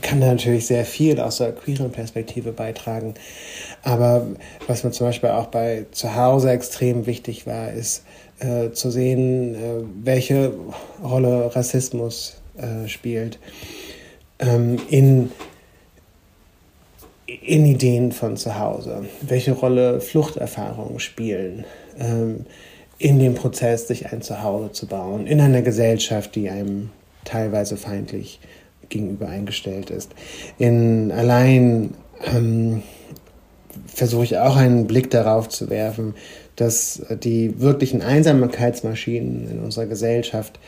kann 0.02 0.20
natürlich 0.20 0.68
sehr 0.68 0.86
viel 0.86 1.20
aus 1.20 1.38
der 1.38 1.52
queeren 1.52 1.92
Perspektive 1.92 2.52
beitragen. 2.52 3.16
Aber 3.84 4.28
was 4.68 4.84
mir 4.84 4.92
zum 4.92 5.08
Beispiel 5.08 5.30
auch 5.30 5.48
bei 5.48 5.86
Zuhause 5.92 6.52
extrem 6.52 7.06
wichtig 7.06 7.48
war, 7.48 7.72
ist 7.72 8.04
äh, 8.40 8.72
zu 8.72 8.92
sehen, 8.92 9.56
äh, 9.56 9.84
welche 10.04 10.54
Rolle 11.04 11.56
Rassismus 11.56 12.42
äh, 12.58 12.88
spielt 12.88 13.40
ähm, 14.40 14.78
in, 14.90 15.32
in 17.26 17.66
Ideen 17.66 18.12
von 18.12 18.38
zu 18.38 18.58
Hause, 18.58 19.06
welche 19.22 19.52
Rolle 19.52 20.02
Fluchterfahrungen 20.02 21.00
spielen. 21.00 21.66
Ähm, 21.98 22.46
in 22.98 23.18
dem 23.18 23.34
Prozess, 23.34 23.88
sich 23.88 24.12
ein 24.12 24.22
Zuhause 24.22 24.74
zu 24.74 24.86
bauen, 24.86 25.26
in 25.26 25.40
einer 25.40 25.62
Gesellschaft, 25.62 26.36
die 26.36 26.50
einem 26.50 26.90
teilweise 27.24 27.78
feindlich 27.78 28.42
gegenüber 28.90 29.30
eingestellt 29.30 29.90
ist. 29.90 30.12
In 30.58 31.12
allein 31.12 31.94
ähm, 32.26 32.84
versuche 33.88 34.26
ich 34.26 34.38
auch 34.38 34.58
einen 34.58 34.86
Blick 34.86 35.10
darauf 35.12 35.48
zu 35.48 35.70
werfen, 35.70 36.14
dass 36.60 37.02
die 37.24 37.62
wirklichen 37.62 38.02
Einsamkeitsmaschinen 38.02 39.50
in 39.50 39.60
unserer 39.60 39.86
Gesellschaft 39.86 40.60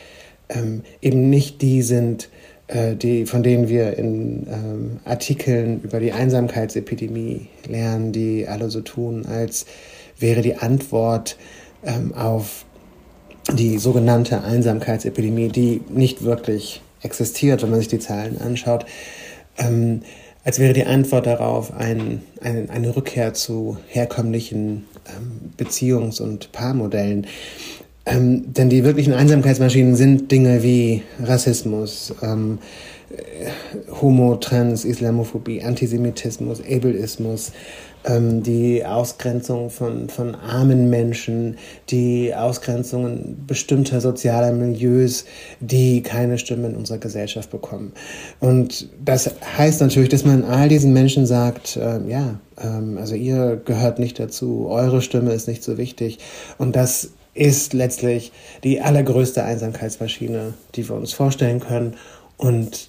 ähm, 0.48 0.82
eben 1.02 1.28
nicht 1.28 1.60
die 1.60 1.82
sind, 1.82 2.30
äh, 2.68 2.96
die, 2.96 3.26
von 3.26 3.42
denen 3.42 3.68
wir 3.68 3.98
in 3.98 4.46
ähm, 4.50 5.00
Artikeln 5.04 5.82
über 5.82 6.00
die 6.00 6.12
Einsamkeitsepidemie 6.12 7.48
lernen, 7.68 8.12
die 8.12 8.48
alle 8.48 8.70
so 8.70 8.80
tun, 8.80 9.26
als 9.26 9.66
wäre 10.18 10.40
die 10.40 10.56
Antwort 10.56 11.36
ähm, 11.84 12.14
auf 12.14 12.64
die 13.52 13.76
sogenannte 13.76 14.44
Einsamkeitsepidemie, 14.44 15.48
die 15.48 15.82
nicht 15.90 16.22
wirklich 16.22 16.80
existiert, 17.02 17.62
wenn 17.62 17.70
man 17.70 17.80
sich 17.80 17.88
die 17.88 17.98
Zahlen 17.98 18.40
anschaut, 18.40 18.86
ähm, 19.58 20.02
als 20.44 20.58
wäre 20.58 20.72
die 20.72 20.86
Antwort 20.86 21.26
darauf 21.26 21.72
ein, 21.72 22.22
ein, 22.40 22.70
eine 22.70 22.96
Rückkehr 22.96 23.34
zu 23.34 23.76
herkömmlichen 23.88 24.86
Beziehungs- 25.56 26.20
und 26.20 26.52
Paarmodellen. 26.52 27.26
Ähm, 28.04 28.52
denn 28.52 28.68
die 28.68 28.84
wirklichen 28.84 29.12
Einsamkeitsmaschinen 29.12 29.94
sind 29.94 30.30
Dinge 30.32 30.62
wie 30.62 31.02
Rassismus, 31.22 32.12
ähm, 32.22 32.58
äh, 33.10 33.92
Homo, 34.00 34.36
Trans, 34.36 34.84
Islamophobie, 34.84 35.62
Antisemitismus, 35.62 36.60
Ableismus, 36.60 37.52
ähm, 38.04 38.42
die 38.42 38.84
Ausgrenzung 38.84 39.70
von, 39.70 40.08
von 40.08 40.34
armen 40.34 40.90
Menschen, 40.90 41.58
die 41.90 42.34
Ausgrenzungen 42.34 43.44
bestimmter 43.46 44.00
sozialer 44.00 44.52
Milieus, 44.52 45.24
die 45.60 46.02
keine 46.02 46.38
Stimme 46.38 46.68
in 46.68 46.74
unserer 46.74 46.98
Gesellschaft 46.98 47.50
bekommen. 47.50 47.92
Und 48.40 48.88
das 49.04 49.30
heißt 49.56 49.80
natürlich, 49.80 50.08
dass 50.08 50.24
man 50.24 50.42
all 50.42 50.68
diesen 50.68 50.92
Menschen 50.92 51.26
sagt, 51.26 51.76
äh, 51.76 52.00
ja, 52.08 52.40
ähm, 52.60 52.98
also 52.98 53.14
ihr 53.14 53.62
gehört 53.64 54.00
nicht 54.00 54.18
dazu, 54.18 54.66
eure 54.68 55.02
Stimme 55.02 55.32
ist 55.32 55.46
nicht 55.46 55.62
so 55.62 55.78
wichtig. 55.78 56.18
Und 56.58 56.74
das 56.74 57.10
ist 57.34 57.72
letztlich 57.72 58.32
die 58.62 58.80
allergrößte 58.80 59.42
Einsamkeitsmaschine, 59.42 60.54
die 60.74 60.88
wir 60.88 60.96
uns 60.96 61.12
vorstellen 61.12 61.60
können. 61.60 61.96
Und 62.36 62.88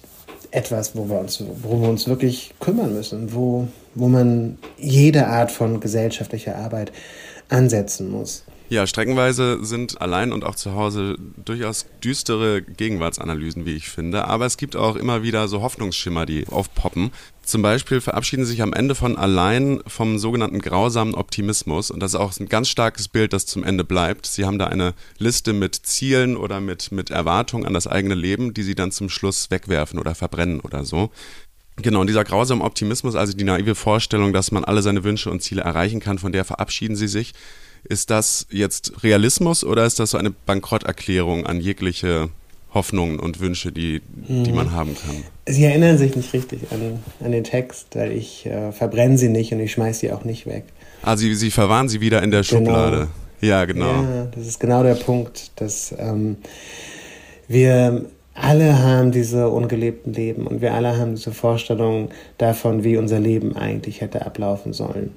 etwas, 0.50 0.94
wo 0.94 1.08
wir 1.08 1.18
uns, 1.18 1.42
worum 1.62 1.82
wir 1.82 1.88
uns 1.88 2.06
wirklich 2.06 2.54
kümmern 2.60 2.94
müssen, 2.94 3.34
wo, 3.34 3.66
wo 3.94 4.08
man 4.08 4.58
jede 4.78 5.26
Art 5.26 5.50
von 5.50 5.80
gesellschaftlicher 5.80 6.56
Arbeit 6.56 6.92
ansetzen 7.48 8.10
muss. 8.10 8.43
Ja, 8.70 8.86
streckenweise 8.86 9.62
sind 9.62 10.00
allein 10.00 10.32
und 10.32 10.42
auch 10.42 10.54
zu 10.54 10.74
Hause 10.74 11.16
durchaus 11.44 11.84
düstere 12.02 12.62
Gegenwartsanalysen, 12.62 13.66
wie 13.66 13.74
ich 13.74 13.90
finde. 13.90 14.24
Aber 14.24 14.46
es 14.46 14.56
gibt 14.56 14.74
auch 14.74 14.96
immer 14.96 15.22
wieder 15.22 15.48
so 15.48 15.60
Hoffnungsschimmer, 15.60 16.24
die 16.24 16.46
aufpoppen. 16.48 17.10
Zum 17.42 17.60
Beispiel 17.60 18.00
verabschieden 18.00 18.46
sie 18.46 18.52
sich 18.52 18.62
am 18.62 18.72
Ende 18.72 18.94
von 18.94 19.18
allein 19.18 19.82
vom 19.86 20.18
sogenannten 20.18 20.60
grausamen 20.60 21.14
Optimismus. 21.14 21.90
Und 21.90 22.00
das 22.00 22.14
ist 22.14 22.20
auch 22.20 22.34
ein 22.40 22.48
ganz 22.48 22.68
starkes 22.70 23.08
Bild, 23.08 23.34
das 23.34 23.44
zum 23.44 23.64
Ende 23.64 23.84
bleibt. 23.84 24.24
Sie 24.24 24.46
haben 24.46 24.58
da 24.58 24.66
eine 24.66 24.94
Liste 25.18 25.52
mit 25.52 25.74
Zielen 25.74 26.34
oder 26.34 26.60
mit, 26.60 26.90
mit 26.90 27.10
Erwartungen 27.10 27.66
an 27.66 27.74
das 27.74 27.86
eigene 27.86 28.14
Leben, 28.14 28.54
die 28.54 28.62
sie 28.62 28.74
dann 28.74 28.92
zum 28.92 29.10
Schluss 29.10 29.50
wegwerfen 29.50 29.98
oder 29.98 30.14
verbrennen 30.14 30.60
oder 30.60 30.86
so. 30.86 31.10
Genau, 31.76 32.00
und 32.00 32.06
dieser 32.06 32.24
grausame 32.24 32.64
Optimismus, 32.64 33.14
also 33.14 33.36
die 33.36 33.44
naive 33.44 33.74
Vorstellung, 33.74 34.32
dass 34.32 34.52
man 34.52 34.64
alle 34.64 34.80
seine 34.80 35.04
Wünsche 35.04 35.30
und 35.30 35.42
Ziele 35.42 35.62
erreichen 35.62 36.00
kann, 36.00 36.18
von 36.18 36.32
der 36.32 36.44
verabschieden 36.44 36.96
sie 36.96 37.08
sich. 37.08 37.34
Ist 37.88 38.10
das 38.10 38.46
jetzt 38.50 39.02
Realismus 39.02 39.64
oder 39.64 39.84
ist 39.84 40.00
das 40.00 40.10
so 40.10 40.18
eine 40.18 40.30
Bankrotterklärung 40.30 41.46
an 41.46 41.60
jegliche 41.60 42.30
Hoffnungen 42.72 43.20
und 43.20 43.40
Wünsche, 43.40 43.72
die, 43.72 44.02
die 44.14 44.52
man 44.52 44.72
haben 44.72 44.96
kann? 44.96 45.22
Sie 45.46 45.64
erinnern 45.64 45.98
sich 45.98 46.16
nicht 46.16 46.32
richtig 46.32 46.72
an, 46.72 46.98
an 47.20 47.32
den 47.32 47.44
Text, 47.44 47.88
weil 47.94 48.12
ich 48.12 48.46
äh, 48.46 48.72
verbrenne 48.72 49.18
sie 49.18 49.28
nicht 49.28 49.52
und 49.52 49.60
ich 49.60 49.72
schmeiße 49.72 50.00
sie 50.00 50.12
auch 50.12 50.24
nicht 50.24 50.46
weg. 50.46 50.64
Ah, 51.02 51.16
sie, 51.16 51.34
sie 51.34 51.50
verwahren 51.50 51.88
sie 51.88 52.00
wieder 52.00 52.22
in 52.22 52.30
der 52.30 52.42
genau. 52.42 52.58
Schublade. 52.58 53.08
Ja, 53.40 53.64
genau. 53.66 54.02
Ja, 54.02 54.28
das 54.34 54.46
ist 54.46 54.58
genau 54.58 54.82
der 54.82 54.94
Punkt, 54.94 55.50
dass 55.56 55.94
ähm, 55.98 56.36
wir 57.46 58.06
alle 58.34 58.82
haben 58.82 59.12
diese 59.12 59.48
ungelebten 59.48 60.12
Leben 60.12 60.46
und 60.46 60.60
wir 60.60 60.74
alle 60.74 60.98
haben 60.98 61.14
diese 61.14 61.32
Vorstellung 61.32 62.08
davon, 62.36 62.82
wie 62.82 62.96
unser 62.96 63.20
Leben 63.20 63.56
eigentlich 63.56 64.00
hätte 64.00 64.26
ablaufen 64.26 64.72
sollen. 64.72 65.12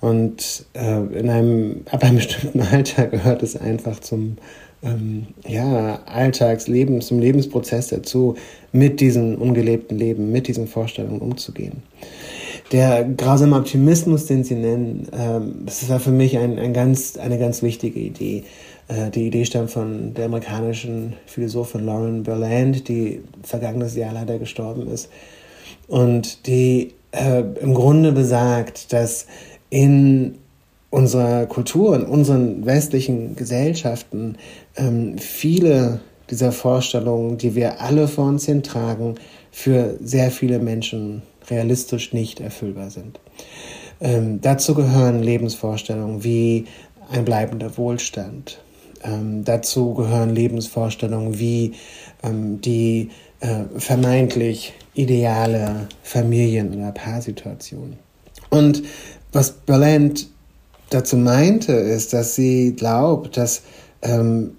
Und 0.00 0.64
äh, 0.74 1.00
in 1.18 1.28
einem, 1.28 1.82
ab 1.90 2.04
einem 2.04 2.16
bestimmten 2.16 2.62
Alter 2.62 3.06
gehört 3.06 3.42
es 3.42 3.56
einfach 3.56 3.98
zum 4.00 4.36
ähm, 4.82 5.26
ja, 5.46 6.00
Alltagsleben, 6.06 7.00
zum 7.00 7.18
Lebensprozess 7.18 7.88
dazu, 7.88 8.36
mit 8.72 9.00
diesen 9.00 9.36
ungelebten 9.36 9.98
Leben, 9.98 10.30
mit 10.30 10.46
diesen 10.46 10.68
Vorstellungen 10.68 11.20
umzugehen. 11.20 11.82
Der 12.72 13.04
grausame 13.04 13.56
Optimismus, 13.56 14.26
den 14.26 14.44
Sie 14.44 14.54
nennen, 14.54 15.08
ähm, 15.12 15.62
das 15.66 15.88
war 15.88 15.98
für 15.98 16.12
mich 16.12 16.38
ein, 16.38 16.58
ein 16.58 16.72
ganz, 16.72 17.16
eine 17.16 17.38
ganz 17.38 17.62
wichtige 17.62 17.98
Idee. 17.98 18.44
Äh, 18.90 19.10
die 19.10 19.26
Idee 19.26 19.44
stammt 19.44 19.70
von 19.70 20.14
der 20.14 20.26
amerikanischen 20.26 21.14
Philosophin 21.26 21.86
Lauren 21.86 22.22
Berland, 22.22 22.88
die 22.88 23.22
vergangenes 23.42 23.96
Jahr 23.96 24.12
leider 24.12 24.38
gestorben 24.38 24.88
ist. 24.88 25.08
Und 25.88 26.46
die 26.46 26.94
äh, 27.12 27.42
im 27.60 27.74
Grunde 27.74 28.12
besagt, 28.12 28.92
dass 28.92 29.26
in 29.70 30.38
unserer 30.90 31.46
Kultur, 31.46 31.94
in 31.94 32.02
unseren 32.04 32.66
westlichen 32.66 33.36
Gesellschaften 33.36 34.36
ähm, 34.76 35.18
viele 35.18 36.00
dieser 36.30 36.52
Vorstellungen, 36.52 37.38
die 37.38 37.54
wir 37.54 37.80
alle 37.80 38.08
vor 38.08 38.26
uns 38.26 38.46
hintragen, 38.46 39.16
für 39.52 39.96
sehr 40.00 40.30
viele 40.30 40.58
Menschen 40.58 41.22
realistisch 41.48 42.12
nicht 42.12 42.40
erfüllbar 42.40 42.90
sind. 42.90 43.20
Ähm, 44.00 44.40
dazu 44.40 44.74
gehören 44.74 45.22
Lebensvorstellungen 45.22 46.22
wie 46.24 46.66
ein 47.10 47.24
bleibender 47.24 47.76
Wohlstand, 47.76 48.60
ähm, 49.02 49.44
dazu 49.44 49.94
gehören 49.94 50.34
Lebensvorstellungen 50.34 51.38
wie 51.38 51.72
ähm, 52.22 52.60
die 52.60 53.10
äh, 53.40 53.64
vermeintlich 53.76 54.74
ideale 54.94 55.88
Familien- 56.02 56.74
oder 56.74 56.92
Paarsituation. 56.92 57.96
Und 58.50 58.82
was 59.32 59.52
Berland 59.52 60.28
dazu 60.90 61.16
meinte, 61.16 61.72
ist, 61.72 62.12
dass 62.12 62.34
sie 62.34 62.74
glaubt, 62.74 63.36
dass 63.36 63.62
ähm, 64.02 64.56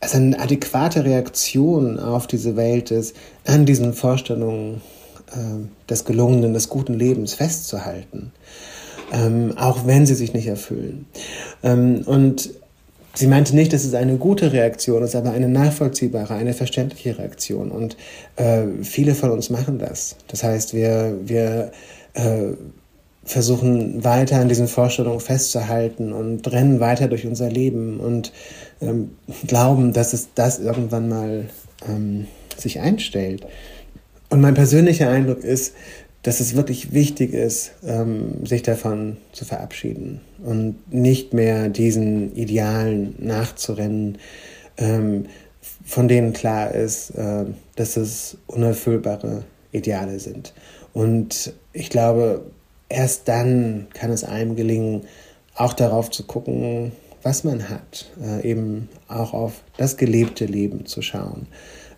es 0.00 0.14
eine 0.14 0.38
adäquate 0.38 1.04
Reaktion 1.04 1.98
auf 1.98 2.26
diese 2.26 2.56
Welt 2.56 2.90
ist, 2.90 3.14
an 3.46 3.64
diesen 3.64 3.94
Vorstellungen 3.94 4.82
äh, 5.32 5.88
des 5.88 6.04
gelungenen, 6.04 6.52
des 6.52 6.68
guten 6.68 6.94
Lebens 6.94 7.34
festzuhalten, 7.34 8.32
ähm, 9.12 9.54
auch 9.56 9.86
wenn 9.86 10.04
sie 10.04 10.14
sich 10.14 10.34
nicht 10.34 10.48
erfüllen. 10.48 11.06
Ähm, 11.62 12.02
und 12.04 12.50
Sie 13.14 13.26
meinte 13.26 13.54
nicht, 13.54 13.72
dass 13.72 13.84
es 13.84 13.94
eine 13.94 14.16
gute 14.16 14.52
Reaktion 14.52 15.02
ist, 15.02 15.14
aber 15.14 15.32
eine 15.32 15.48
nachvollziehbare, 15.48 16.34
eine 16.34 16.54
verständliche 16.54 17.18
Reaktion. 17.18 17.70
Und 17.70 17.96
äh, 18.36 18.62
viele 18.82 19.14
von 19.14 19.30
uns 19.30 19.50
machen 19.50 19.78
das. 19.78 20.16
Das 20.28 20.42
heißt, 20.42 20.72
wir, 20.72 21.18
wir 21.24 21.72
äh, 22.14 22.52
versuchen 23.24 24.02
weiter 24.02 24.40
an 24.40 24.48
diesen 24.48 24.66
Vorstellungen 24.66 25.20
festzuhalten 25.20 26.12
und 26.12 26.50
rennen 26.50 26.80
weiter 26.80 27.06
durch 27.06 27.26
unser 27.26 27.50
Leben 27.50 28.00
und 28.00 28.32
ähm, 28.80 29.10
glauben, 29.46 29.92
dass 29.92 30.12
es 30.12 30.30
das 30.34 30.58
irgendwann 30.58 31.08
mal 31.08 31.48
ähm, 31.88 32.26
sich 32.56 32.80
einstellt. 32.80 33.46
Und 34.30 34.40
mein 34.40 34.54
persönlicher 34.54 35.08
Eindruck 35.08 35.44
ist, 35.44 35.74
dass 36.22 36.40
es 36.40 36.54
wirklich 36.54 36.92
wichtig 36.92 37.32
ist, 37.32 37.72
ähm, 37.84 38.46
sich 38.46 38.62
davon 38.62 39.16
zu 39.32 39.44
verabschieden 39.44 40.20
und 40.44 40.76
nicht 40.92 41.34
mehr 41.34 41.68
diesen 41.68 42.34
Idealen 42.36 43.14
nachzurennen, 43.18 44.18
ähm, 44.76 45.26
von 45.84 46.08
denen 46.08 46.32
klar 46.32 46.72
ist, 46.72 47.10
äh, 47.10 47.44
dass 47.76 47.96
es 47.96 48.36
unerfüllbare 48.46 49.42
Ideale 49.72 50.20
sind. 50.20 50.54
Und 50.92 51.54
ich 51.72 51.90
glaube, 51.90 52.44
erst 52.88 53.26
dann 53.28 53.86
kann 53.94 54.10
es 54.10 54.22
einem 54.22 54.54
gelingen, 54.54 55.02
auch 55.54 55.72
darauf 55.72 56.10
zu 56.10 56.24
gucken, 56.24 56.92
was 57.22 57.44
man 57.44 57.68
hat, 57.68 58.10
äh, 58.22 58.48
eben 58.48 58.88
auch 59.08 59.32
auf 59.32 59.62
das 59.76 59.96
gelebte 59.96 60.44
Leben 60.44 60.86
zu 60.86 61.02
schauen. 61.02 61.46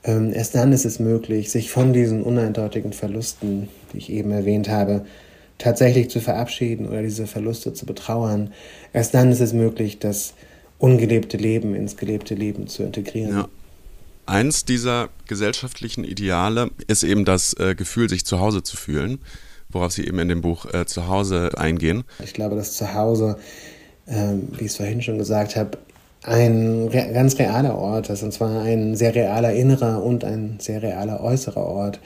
Ähm, 0.04 0.32
erst 0.34 0.54
dann 0.54 0.72
ist 0.72 0.84
es 0.84 0.98
möglich, 0.98 1.50
sich 1.50 1.70
von 1.70 1.92
diesen 1.92 2.22
uneindeutigen 2.22 2.92
Verlusten, 2.92 3.68
die 3.94 3.98
ich 3.98 4.10
eben 4.10 4.30
erwähnt 4.32 4.68
habe, 4.68 5.06
tatsächlich 5.58 6.10
zu 6.10 6.20
verabschieden 6.20 6.86
oder 6.86 7.02
diese 7.02 7.26
Verluste 7.26 7.72
zu 7.72 7.86
betrauern. 7.86 8.52
Erst 8.92 9.14
dann 9.14 9.32
ist 9.32 9.40
es 9.40 9.52
möglich, 9.52 9.98
das 9.98 10.34
ungelebte 10.78 11.36
Leben 11.36 11.74
ins 11.74 11.96
gelebte 11.96 12.34
Leben 12.34 12.66
zu 12.66 12.82
integrieren. 12.82 13.32
Ja. 13.32 13.48
Eins 14.26 14.64
dieser 14.64 15.10
gesellschaftlichen 15.28 16.02
Ideale 16.04 16.70
ist 16.86 17.02
eben 17.02 17.24
das 17.24 17.54
äh, 17.54 17.74
Gefühl, 17.74 18.08
sich 18.08 18.24
zu 18.24 18.40
Hause 18.40 18.62
zu 18.62 18.76
fühlen, 18.76 19.18
worauf 19.68 19.92
Sie 19.92 20.06
eben 20.06 20.18
in 20.18 20.28
dem 20.28 20.40
Buch 20.40 20.66
äh, 20.72 20.86
Zuhause 20.86 21.50
eingehen. 21.56 22.04
Ich 22.22 22.32
glaube, 22.32 22.56
dass 22.56 22.76
Zuhause, 22.76 23.36
ähm, 24.08 24.48
wie 24.52 24.64
ich 24.64 24.70
es 24.70 24.76
vorhin 24.76 25.02
schon 25.02 25.18
gesagt 25.18 25.56
habe, 25.56 25.78
ein 26.22 26.88
re 26.88 27.12
ganz 27.12 27.38
realer 27.38 27.76
Ort 27.76 28.08
ist, 28.08 28.22
und 28.22 28.32
zwar 28.32 28.62
ein 28.62 28.96
sehr 28.96 29.14
realer 29.14 29.52
innerer 29.52 30.02
und 30.02 30.24
ein 30.24 30.56
sehr 30.58 30.82
realer 30.82 31.20
äußerer 31.22 31.64
Ort. 31.64 32.00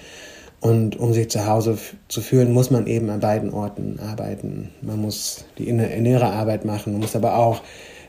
Und 0.60 0.98
um 0.98 1.12
sich 1.12 1.30
zu 1.30 1.46
Hause 1.46 1.78
zu 2.08 2.20
fühlen, 2.20 2.52
muss 2.52 2.70
man 2.70 2.86
eben 2.86 3.10
an 3.10 3.20
beiden 3.20 3.52
Orten 3.52 4.00
arbeiten. 4.00 4.70
Man 4.82 5.00
muss 5.00 5.44
die 5.56 5.68
innere 5.68 6.26
Arbeit 6.26 6.64
machen, 6.64 6.92
man 6.92 7.02
muss 7.02 7.14
aber 7.14 7.36
auch 7.36 7.62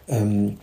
ähm, 0.08 0.58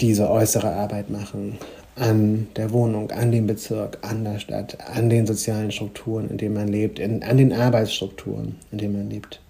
diese 0.00 0.28
äußere 0.28 0.72
Arbeit 0.72 1.10
machen 1.10 1.58
an 1.96 2.48
der 2.56 2.72
Wohnung, 2.72 3.12
an 3.12 3.30
dem 3.30 3.46
Bezirk, 3.46 3.98
an 4.02 4.24
der 4.24 4.40
Stadt, 4.40 4.78
an 4.92 5.08
den 5.08 5.26
sozialen 5.26 5.70
Strukturen, 5.70 6.28
in 6.28 6.38
denen 6.38 6.54
man 6.54 6.68
lebt, 6.68 6.98
in, 6.98 7.22
an 7.22 7.36
den 7.36 7.52
Arbeitsstrukturen, 7.52 8.56
in 8.72 8.78
denen 8.78 8.98
man 8.98 9.10
lebt. 9.10 9.40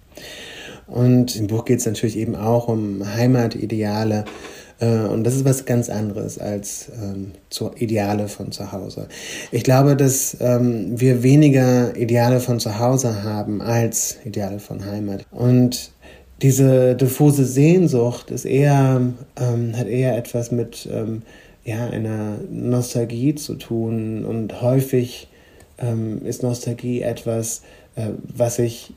Und 0.87 1.35
im 1.35 1.47
Buch 1.47 1.65
geht 1.65 1.79
es 1.79 1.85
natürlich 1.87 2.17
eben 2.17 2.35
auch 2.35 2.67
um 2.67 3.01
Heimatideale, 3.15 4.25
und 4.79 5.23
das 5.23 5.35
ist 5.35 5.45
was 5.45 5.65
ganz 5.65 5.89
anderes 5.89 6.37
als 6.37 6.91
ähm, 7.01 7.31
Ideale 7.75 8.27
von 8.27 8.51
zu 8.51 8.71
Hause. 8.71 9.07
Ich 9.51 9.63
glaube, 9.63 9.95
dass 9.95 10.35
ähm, 10.41 10.99
wir 10.99 11.23
weniger 11.23 11.95
Ideale 11.95 12.39
von 12.41 12.59
zu 12.59 12.77
Hause 12.77 13.23
haben 13.23 13.61
als 13.61 14.17
Ideale 14.25 14.59
von 14.59 14.85
Heimat. 14.85 15.25
Und 15.31 15.91
diese 16.41 16.95
diffuse 16.95 17.45
Sehnsucht 17.45 18.31
ist 18.31 18.45
eher, 18.45 19.01
ähm, 19.37 19.77
hat 19.77 19.87
eher 19.87 20.17
etwas 20.17 20.51
mit 20.51 20.87
ähm, 20.91 21.21
ja, 21.63 21.87
einer 21.87 22.37
Nostalgie 22.49 23.35
zu 23.35 23.55
tun. 23.55 24.25
Und 24.25 24.61
häufig 24.61 25.29
ähm, 25.77 26.25
ist 26.25 26.43
Nostalgie 26.43 27.01
etwas, 27.01 27.61
äh, 27.95 28.09
was 28.23 28.57
sich 28.57 28.93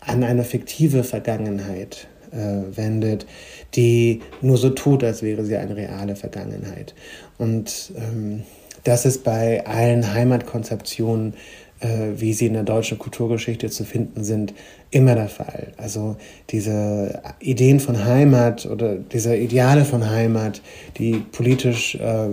an 0.00 0.24
eine 0.24 0.44
fiktive 0.44 1.04
Vergangenheit 1.04 2.08
äh, 2.36 2.76
wendet, 2.76 3.26
die 3.74 4.20
nur 4.42 4.56
so 4.56 4.70
tut, 4.70 5.02
als 5.02 5.22
wäre 5.22 5.44
sie 5.44 5.56
eine 5.56 5.76
reale 5.76 6.16
Vergangenheit. 6.16 6.94
Und 7.38 7.92
ähm, 7.96 8.42
das 8.84 9.04
ist 9.04 9.24
bei 9.24 9.66
allen 9.66 10.14
Heimatkonzeptionen, 10.14 11.34
äh, 11.80 11.88
wie 12.16 12.32
sie 12.32 12.46
in 12.46 12.54
der 12.54 12.62
deutschen 12.62 12.98
Kulturgeschichte 12.98 13.68
zu 13.68 13.84
finden 13.84 14.24
sind, 14.24 14.54
immer 14.90 15.14
der 15.14 15.28
Fall. 15.28 15.72
Also 15.76 16.16
diese 16.50 17.20
Ideen 17.40 17.80
von 17.80 18.04
Heimat 18.04 18.66
oder 18.66 18.94
diese 18.96 19.36
Ideale 19.36 19.84
von 19.84 20.08
Heimat, 20.08 20.62
die 20.98 21.24
politisch 21.32 21.96
äh, 21.96 22.28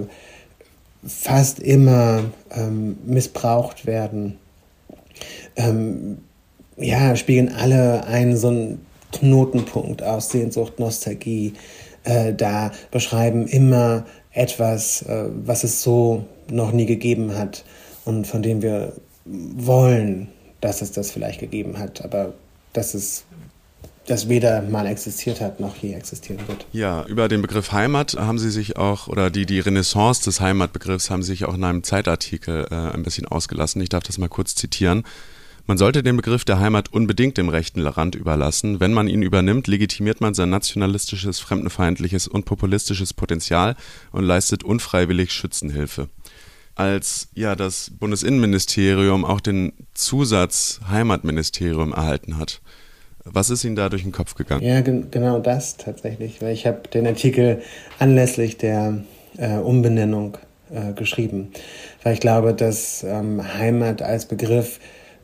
fast 1.06 1.60
immer 1.60 2.24
ähm, 2.52 2.98
missbraucht 3.06 3.86
werden, 3.86 4.38
ähm, 5.56 6.20
ja, 6.78 7.16
spiegeln 7.16 7.54
alle 7.54 8.06
einen 8.06 8.38
so 8.38 8.48
einen 8.48 8.86
Knotenpunkt 9.20 10.04
aus 10.04 10.30
Sehnsucht, 10.30 10.80
Nostalgie 10.80 11.54
äh, 12.04 12.34
da, 12.34 12.72
beschreiben 12.92 13.48
immer 13.48 14.06
etwas, 14.32 15.04
äh, 15.04 15.26
was 15.46 15.64
es 15.64 15.82
so 15.82 16.26
noch 16.50 16.72
nie 16.72 16.86
gegeben 16.86 17.38
hat 17.38 17.64
und 18.06 18.28
von 18.28 18.42
dem 18.42 18.62
wir 18.62 18.94
wollen, 19.26 20.28
dass 20.62 20.82
es 20.82 20.92
das 20.92 21.12
vielleicht 21.12 21.40
gegeben 21.40 21.80
hat, 21.80 22.04
aber 22.04 22.34
dass 22.74 22.94
es 22.94 23.24
das 24.06 24.28
weder 24.28 24.62
mal 24.62 24.86
existiert 24.86 25.40
hat 25.40 25.60
noch 25.60 25.78
je 25.78 25.94
existieren 25.94 26.46
wird. 26.48 26.66
Ja, 26.74 27.06
über 27.06 27.30
den 27.30 27.42
Begriff 27.42 27.72
Heimat 27.72 28.16
haben 28.16 28.38
Sie 28.38 28.50
sich 28.50 28.76
auch, 28.76 29.08
oder 29.08 29.30
die, 29.30 29.46
die 29.46 29.62
Renaissance 29.62 30.24
des 30.24 30.42
Heimatbegriffs 30.42 31.10
haben 31.10 31.24
Sie 31.24 31.32
sich 31.32 31.46
auch 31.46 31.54
in 31.54 31.64
einem 31.64 31.84
Zeitartikel 31.84 32.68
äh, 32.70 32.76
ein 32.76 33.04
bisschen 33.04 33.26
ausgelassen. 33.26 33.82
Ich 33.82 33.90
darf 33.90 34.04
das 34.04 34.18
mal 34.18 34.28
kurz 34.28 34.56
zitieren. 34.56 35.04
Man 35.66 35.78
sollte 35.78 36.04
den 36.04 36.18
Begriff 36.18 36.44
der 36.44 36.60
Heimat 36.60 36.92
unbedingt 36.92 37.38
dem 37.38 37.48
rechten 37.48 37.88
Rand 37.88 38.16
überlassen. 38.16 38.82
Wenn 38.82 38.92
man 38.92 39.08
ihn 39.08 39.22
übernimmt, 39.22 39.68
legitimiert 39.68 40.20
man 40.20 40.34
sein 40.34 40.50
nationalistisches, 40.50 41.40
fremdenfeindliches 41.40 42.28
und 42.28 42.44
populistisches 42.44 43.14
Potenzial 43.14 43.76
und 44.12 44.26
leistet 44.26 44.66
unfreiwillig 44.66 45.32
Schützenhilfe. 45.32 46.10
Als 46.76 47.30
ja 47.34 47.56
das 47.56 47.92
Bundesinnenministerium 47.98 49.24
auch 49.24 49.40
den 49.40 49.72
Zusatz 49.94 50.82
Heimatministerium 50.90 51.94
erhalten 51.94 52.38
hat, 52.38 52.62
Was 53.26 53.50
ist 53.50 53.64
Ihnen 53.64 53.78
da 53.78 53.88
durch 53.88 54.04
den 54.04 54.12
Kopf 54.12 54.36
gegangen? 54.36 54.64
Ja, 54.64 54.82
gen 54.82 55.10
genau 55.10 55.40
das 55.40 55.78
tatsächlich, 55.78 56.42
weil 56.42 56.54
ich 56.54 56.68
habe 56.68 56.82
den 56.94 57.08
Artikel 57.08 57.62
anlässlich 57.98 58.58
der 58.58 59.06
äh, 59.38 59.56
Umbenennung 59.56 60.38
äh, 60.72 60.92
geschrieben, 60.92 61.54
weil 62.04 62.16
ich 62.16 62.20
glaube, 62.20 62.54
dass 62.54 63.04
ähm, 63.04 63.42
Heimat 63.58 64.02
als 64.02 64.28
Begriff 64.28 64.80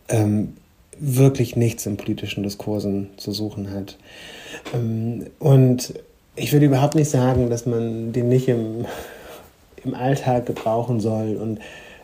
ähm, 0.10 0.54
wirklich 1.00 1.56
nichts 1.56 1.86
in 1.86 1.98
politischen 1.98 2.44
Diskursen 2.44 3.10
zu 3.18 3.32
suchen 3.32 3.72
hat. 3.72 3.98
Ähm, 4.74 5.28
und 5.40 5.94
ich 6.36 6.54
würde 6.54 6.66
überhaupt 6.66 6.96
nicht 6.96 7.10
sagen, 7.10 7.50
dass 7.50 7.66
man 7.66 8.12
den 8.12 8.30
nicht 8.30 8.48
im, 8.48 8.86
im 9.84 9.94
Alltag 9.94 10.46
gebrauchen 10.46 11.00
soll 11.00 11.38
und 11.38 11.60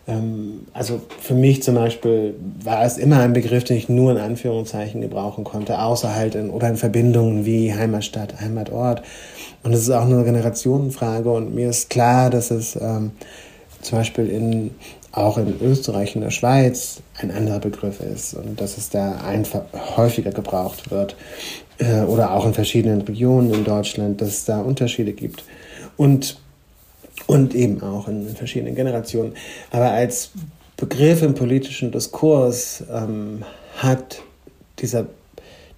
ähm, 0.08 0.68
also 0.74 1.02
für 1.20 1.34
mich 1.34 1.64
zum 1.64 1.76
Beispiel 1.76 2.36
war 2.64 2.84
es 2.84 2.98
immer 2.98 3.20
ein 3.20 3.34
Begriff, 3.34 3.64
den 3.64 3.78
ich 3.78 3.90
nur 3.90 4.12
in 4.12 4.18
Anführungszeichen 4.18 5.02
gebrauchen 5.02 5.44
konnte, 5.44 5.80
außer 5.80 6.14
halt 6.16 6.36
in, 6.36 6.50
oder 6.50 6.70
in 6.70 6.78
Verbindungen 6.78 7.46
wie 7.46 7.74
Heimatstadt, 7.74 8.40
Heimatort. 8.40 9.02
Und 9.64 9.74
es 9.74 9.82
ist 9.82 9.90
auch 9.90 10.06
eine 10.06 10.24
Generationenfrage 10.24 11.32
und 11.32 11.56
mir 11.56 11.70
ist 11.70 11.90
klar, 11.90 12.30
dass 12.30 12.52
es 12.52 12.76
ähm, 12.76 13.12
zum 13.82 13.98
Beispiel 13.98 14.30
in, 14.30 14.72
auch 15.16 15.38
in 15.38 15.60
Österreich, 15.62 16.16
in 16.16 16.22
der 16.22 16.32
Schweiz 16.32 17.02
ein 17.18 17.32
anderer 17.32 17.60
Begriff 17.60 18.02
ist 18.02 18.34
und 18.34 18.60
dass 18.60 18.78
es 18.78 18.90
da 18.90 19.22
einfach 19.22 19.64
häufiger 19.96 20.32
gebraucht 20.32 20.92
wird 20.92 21.16
äh, 21.78 22.02
oder 22.02 22.32
auch 22.32 22.46
in 22.46 22.54
verschiedenen 22.54 23.02
Regionen 23.02 23.54
in 23.54 23.64
Deutschland, 23.64 24.22
dass 24.22 24.30
es 24.30 24.46
da 24.46 24.62
Unterschiede 24.62 25.14
gibt. 25.14 25.44
Und 25.98 26.38
und 27.28 27.56
eben 27.56 27.82
auch 27.82 28.08
in, 28.08 28.28
in 28.28 28.36
verschiedenen 28.36 28.76
Generationen. 28.76 29.34
Aber 29.72 29.92
als 29.92 30.32
Begriff 30.78 31.22
im 31.22 31.34
politischen 31.34 31.92
Diskurs 31.92 32.84
ähm, 32.92 33.44
hat 33.78 34.22
dieser, 34.80 35.08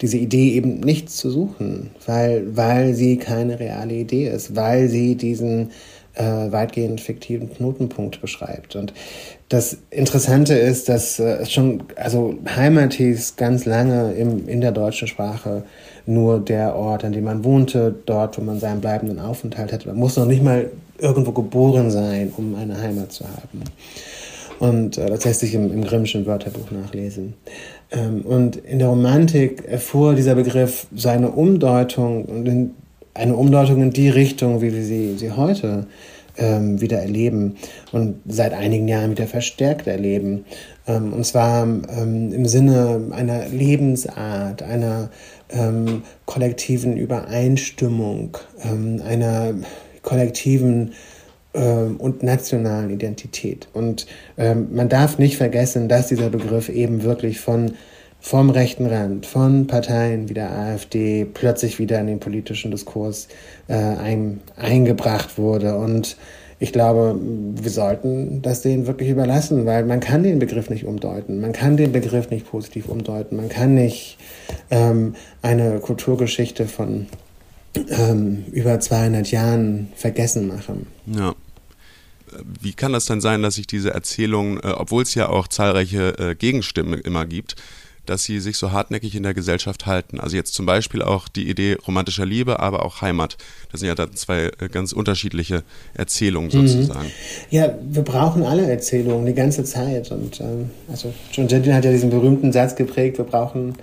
diese 0.02 0.18
Idee 0.18 0.54
eben 0.54 0.80
nichts 0.80 1.18
zu 1.18 1.30
suchen, 1.30 1.92
weil, 2.06 2.58
weil 2.58 2.96
sie 2.96 3.18
keine 3.18 3.60
reale 3.60 3.94
Idee 3.94 4.28
ist, 4.30 4.56
weil 4.56 4.90
sie 4.90 5.16
diesen 5.16 5.72
äh, 6.18 6.52
weitgehend 6.52 7.02
fiktiven 7.02 7.54
Knotenpunkt 7.54 8.22
beschreibt. 8.22 8.76
Und 8.76 8.94
das 9.50 9.78
Interessante 9.92 10.56
ist, 10.56 10.90
dass 10.90 11.20
äh, 11.20 11.46
schon, 11.46 11.84
also 11.96 12.36
Heimat 12.56 12.94
hieß 12.94 13.36
ganz 13.36 13.66
lange 13.66 14.14
im, 14.14 14.48
in 14.48 14.62
der 14.62 14.72
deutschen 14.72 15.08
Sprache 15.08 15.64
nur 16.06 16.40
der 16.40 16.76
Ort, 16.76 17.06
an 17.06 17.14
dem 17.14 17.26
man 17.26 17.44
wohnte, 17.44 17.94
dort, 18.06 18.38
wo 18.38 18.42
man 18.42 18.60
seinen 18.60 18.82
bleibenden 18.82 19.20
Aufenthalt 19.20 19.72
hatte. 19.72 19.88
Man 19.88 19.98
muss 19.98 20.18
noch 20.18 20.26
nicht 20.26 20.44
mal 20.44 20.70
irgendwo 21.00 21.32
geboren 21.32 21.92
sein, 21.92 22.34
um 22.36 22.56
eine 22.56 22.82
Heimat 22.82 23.12
zu 23.12 23.26
haben. 23.26 23.64
Und 24.60 24.98
äh, 24.98 25.06
das 25.06 25.24
lässt 25.24 25.42
sich 25.42 25.54
im, 25.54 25.72
im 25.72 25.84
Grimmschen 25.84 26.26
Wörterbuch 26.26 26.72
nachlesen. 26.72 27.36
Ähm, 27.92 28.22
und 28.22 28.56
in 28.56 28.80
der 28.80 28.88
Romantik 28.88 29.66
erfuhr 29.68 30.16
dieser 30.16 30.36
Begriff 30.36 30.88
seine 30.96 31.30
Umdeutung 31.30 32.26
und 32.26 32.48
in, 32.48 32.76
eine 33.18 33.36
Umdeutung 33.36 33.82
in 33.82 33.92
die 33.92 34.10
Richtung, 34.10 34.62
wie 34.62 34.74
wir 34.74 34.84
sie, 34.84 35.18
sie 35.18 35.32
heute 35.32 35.88
ähm, 36.38 36.80
wieder 36.82 37.00
erleben 37.00 37.58
und 37.92 38.22
seit 38.28 38.54
einigen 38.54 38.88
Jahren 38.88 39.12
wieder 39.12 39.28
verstärkt 39.28 39.88
erleben. 39.88 40.46
Ähm, 40.88 41.14
und 41.14 41.26
zwar 41.26 41.64
ähm, 41.64 42.32
im 42.34 42.46
Sinne 42.46 43.02
einer 43.12 43.48
Lebensart, 43.48 44.64
einer 44.64 45.10
ähm, 45.50 46.04
kollektiven 46.26 46.96
Übereinstimmung, 46.98 48.38
ähm, 48.64 49.02
einer 49.06 49.56
kollektiven 50.04 50.94
ähm, 51.54 51.98
und 51.98 52.24
nationalen 52.24 52.92
Identität. 52.92 53.68
Und 53.74 54.06
man 54.38 54.88
darf 54.88 55.18
nicht 55.18 55.38
vergessen, 55.38 55.90
dass 55.90 56.08
dieser 56.08 56.30
Begriff 56.30 56.70
eben 56.70 57.02
wirklich 57.02 57.40
von 57.40 57.72
vom 58.28 58.50
rechten 58.50 58.86
Rand, 58.88 59.26
von 59.26 59.68
Parteien 59.68 60.28
wie 60.28 60.34
der 60.34 60.52
AfD 60.52 61.24
plötzlich 61.24 61.80
wieder 61.80 61.98
in 62.02 62.08
den 62.08 62.20
politischen 62.20 62.72
Diskurs 62.72 63.30
äh, 63.70 63.74
ein, 63.74 64.42
eingebracht 64.58 65.38
wurde. 65.38 65.78
Und 65.78 66.18
ich 66.60 66.74
glaube, 66.74 67.18
wir 67.18 67.72
sollten 67.72 68.42
das 68.42 68.64
denen 68.64 68.86
wirklich 68.86 69.08
überlassen, 69.08 69.66
weil 69.66 69.86
man 69.86 70.02
kann 70.02 70.24
den 70.24 70.40
Begriff 70.40 70.70
nicht 70.70 70.84
umdeuten. 70.84 71.40
Man 71.40 71.54
kann 71.54 71.78
den 71.78 71.94
Begriff 71.94 72.30
nicht 72.30 72.52
positiv 72.52 72.90
umdeuten. 72.90 73.38
Man 73.38 73.48
kann 73.48 73.76
nicht 73.76 74.18
ähm, 74.72 75.16
eine 75.42 75.80
Kulturgeschichte 75.80 76.68
von 76.68 77.08
ähm, 77.76 78.44
über 78.52 78.78
200 78.78 79.32
Jahren 79.32 79.88
vergessen 79.96 80.50
machen. 80.50 80.88
Ja. 81.06 81.34
Wie 82.62 82.74
kann 82.74 82.92
das 82.92 83.06
denn 83.06 83.22
sein, 83.22 83.42
dass 83.42 83.56
sich 83.56 83.68
diese 83.68 83.94
Erzählung, 83.94 84.58
äh, 84.58 84.74
obwohl 84.76 85.04
es 85.04 85.16
ja 85.16 85.30
auch 85.30 85.48
zahlreiche 85.48 86.20
äh, 86.20 86.36
Gegenstimmen 86.36 87.00
immer 87.00 87.26
gibt, 87.26 87.56
dass 88.10 88.24
sie 88.24 88.40
sich 88.40 88.58
so 88.58 88.72
hartnäckig 88.72 89.16
in 89.16 89.24
der 89.24 89.34
Gesellschaft 89.34 89.86
halten. 89.86 90.20
Also 90.20 90.36
jetzt 90.36 90.54
zum 90.54 90.66
Beispiel 90.66 91.02
auch 91.02 91.28
die 91.28 91.50
Idee 91.50 91.78
romantischer 91.86 92.26
Liebe, 92.26 92.60
aber 92.60 92.84
auch 92.86 93.02
Heimat. 93.02 93.38
Das 93.72 93.82
sind 93.82 93.88
ja 93.88 93.96
dann 93.96 94.14
zwei 94.14 94.52
äh, 94.60 94.70
ganz 94.72 94.94
unterschiedliche 94.94 95.64
Erzählungen 95.94 96.50
mhm. 96.54 96.68
sozusagen. 96.68 97.12
Ja, 97.50 97.76
wir 97.82 98.04
brauchen 98.04 98.44
alle 98.44 98.70
Erzählungen 98.70 99.26
die 99.26 99.34
ganze 99.34 99.64
Zeit. 99.64 100.12
Und 100.12 100.40
ähm, 100.40 100.70
also 100.90 101.14
John 101.32 101.48
Jenkin 101.48 101.74
hat 101.74 101.86
ja 101.86 101.92
diesen 101.92 102.10
berühmten 102.10 102.52
Satz 102.52 102.76
geprägt, 102.76 103.18
wir 103.18 103.26
brauchen 103.26 103.76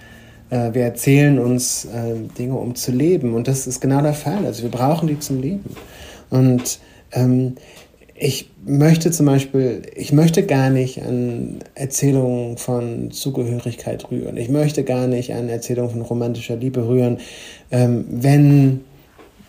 äh, 0.51 0.73
wir 0.73 0.83
erzählen 0.83 1.39
uns 1.39 1.85
äh, 1.87 2.15
Dinge, 2.39 2.55
um 2.55 2.75
zu 2.75 2.93
leben. 2.93 3.35
Und 3.35 3.49
das 3.49 3.67
ist 3.67 3.81
genau 3.81 4.03
der 4.03 4.15
Fall. 4.15 4.45
Also 4.47 4.63
wir 4.63 4.71
brauchen 4.71 5.09
die 5.09 5.19
zum 5.19 5.41
Leben. 5.41 5.75
Und 6.31 6.79
ähm, 7.13 7.57
ich 8.15 8.49
möchte 8.65 9.11
zum 9.11 9.27
Beispiel, 9.27 9.83
ich 9.95 10.13
möchte 10.13 10.47
gar 10.47 10.71
nicht 10.71 11.03
an 11.03 11.59
Erzählungen 11.75 12.57
von 12.59 13.11
Zugehörigkeit 13.11 14.11
rühren. 14.11 14.37
Ich 14.37 14.49
möchte 14.49 14.85
gar 14.85 15.07
nicht 15.09 15.35
an 15.35 15.49
Erzählungen 15.49 15.91
von 15.91 16.03
romantischer 16.03 16.57
Liebe 16.57 16.87
rühren, 16.87 17.19
ähm, 17.71 18.05
wenn 18.09 18.85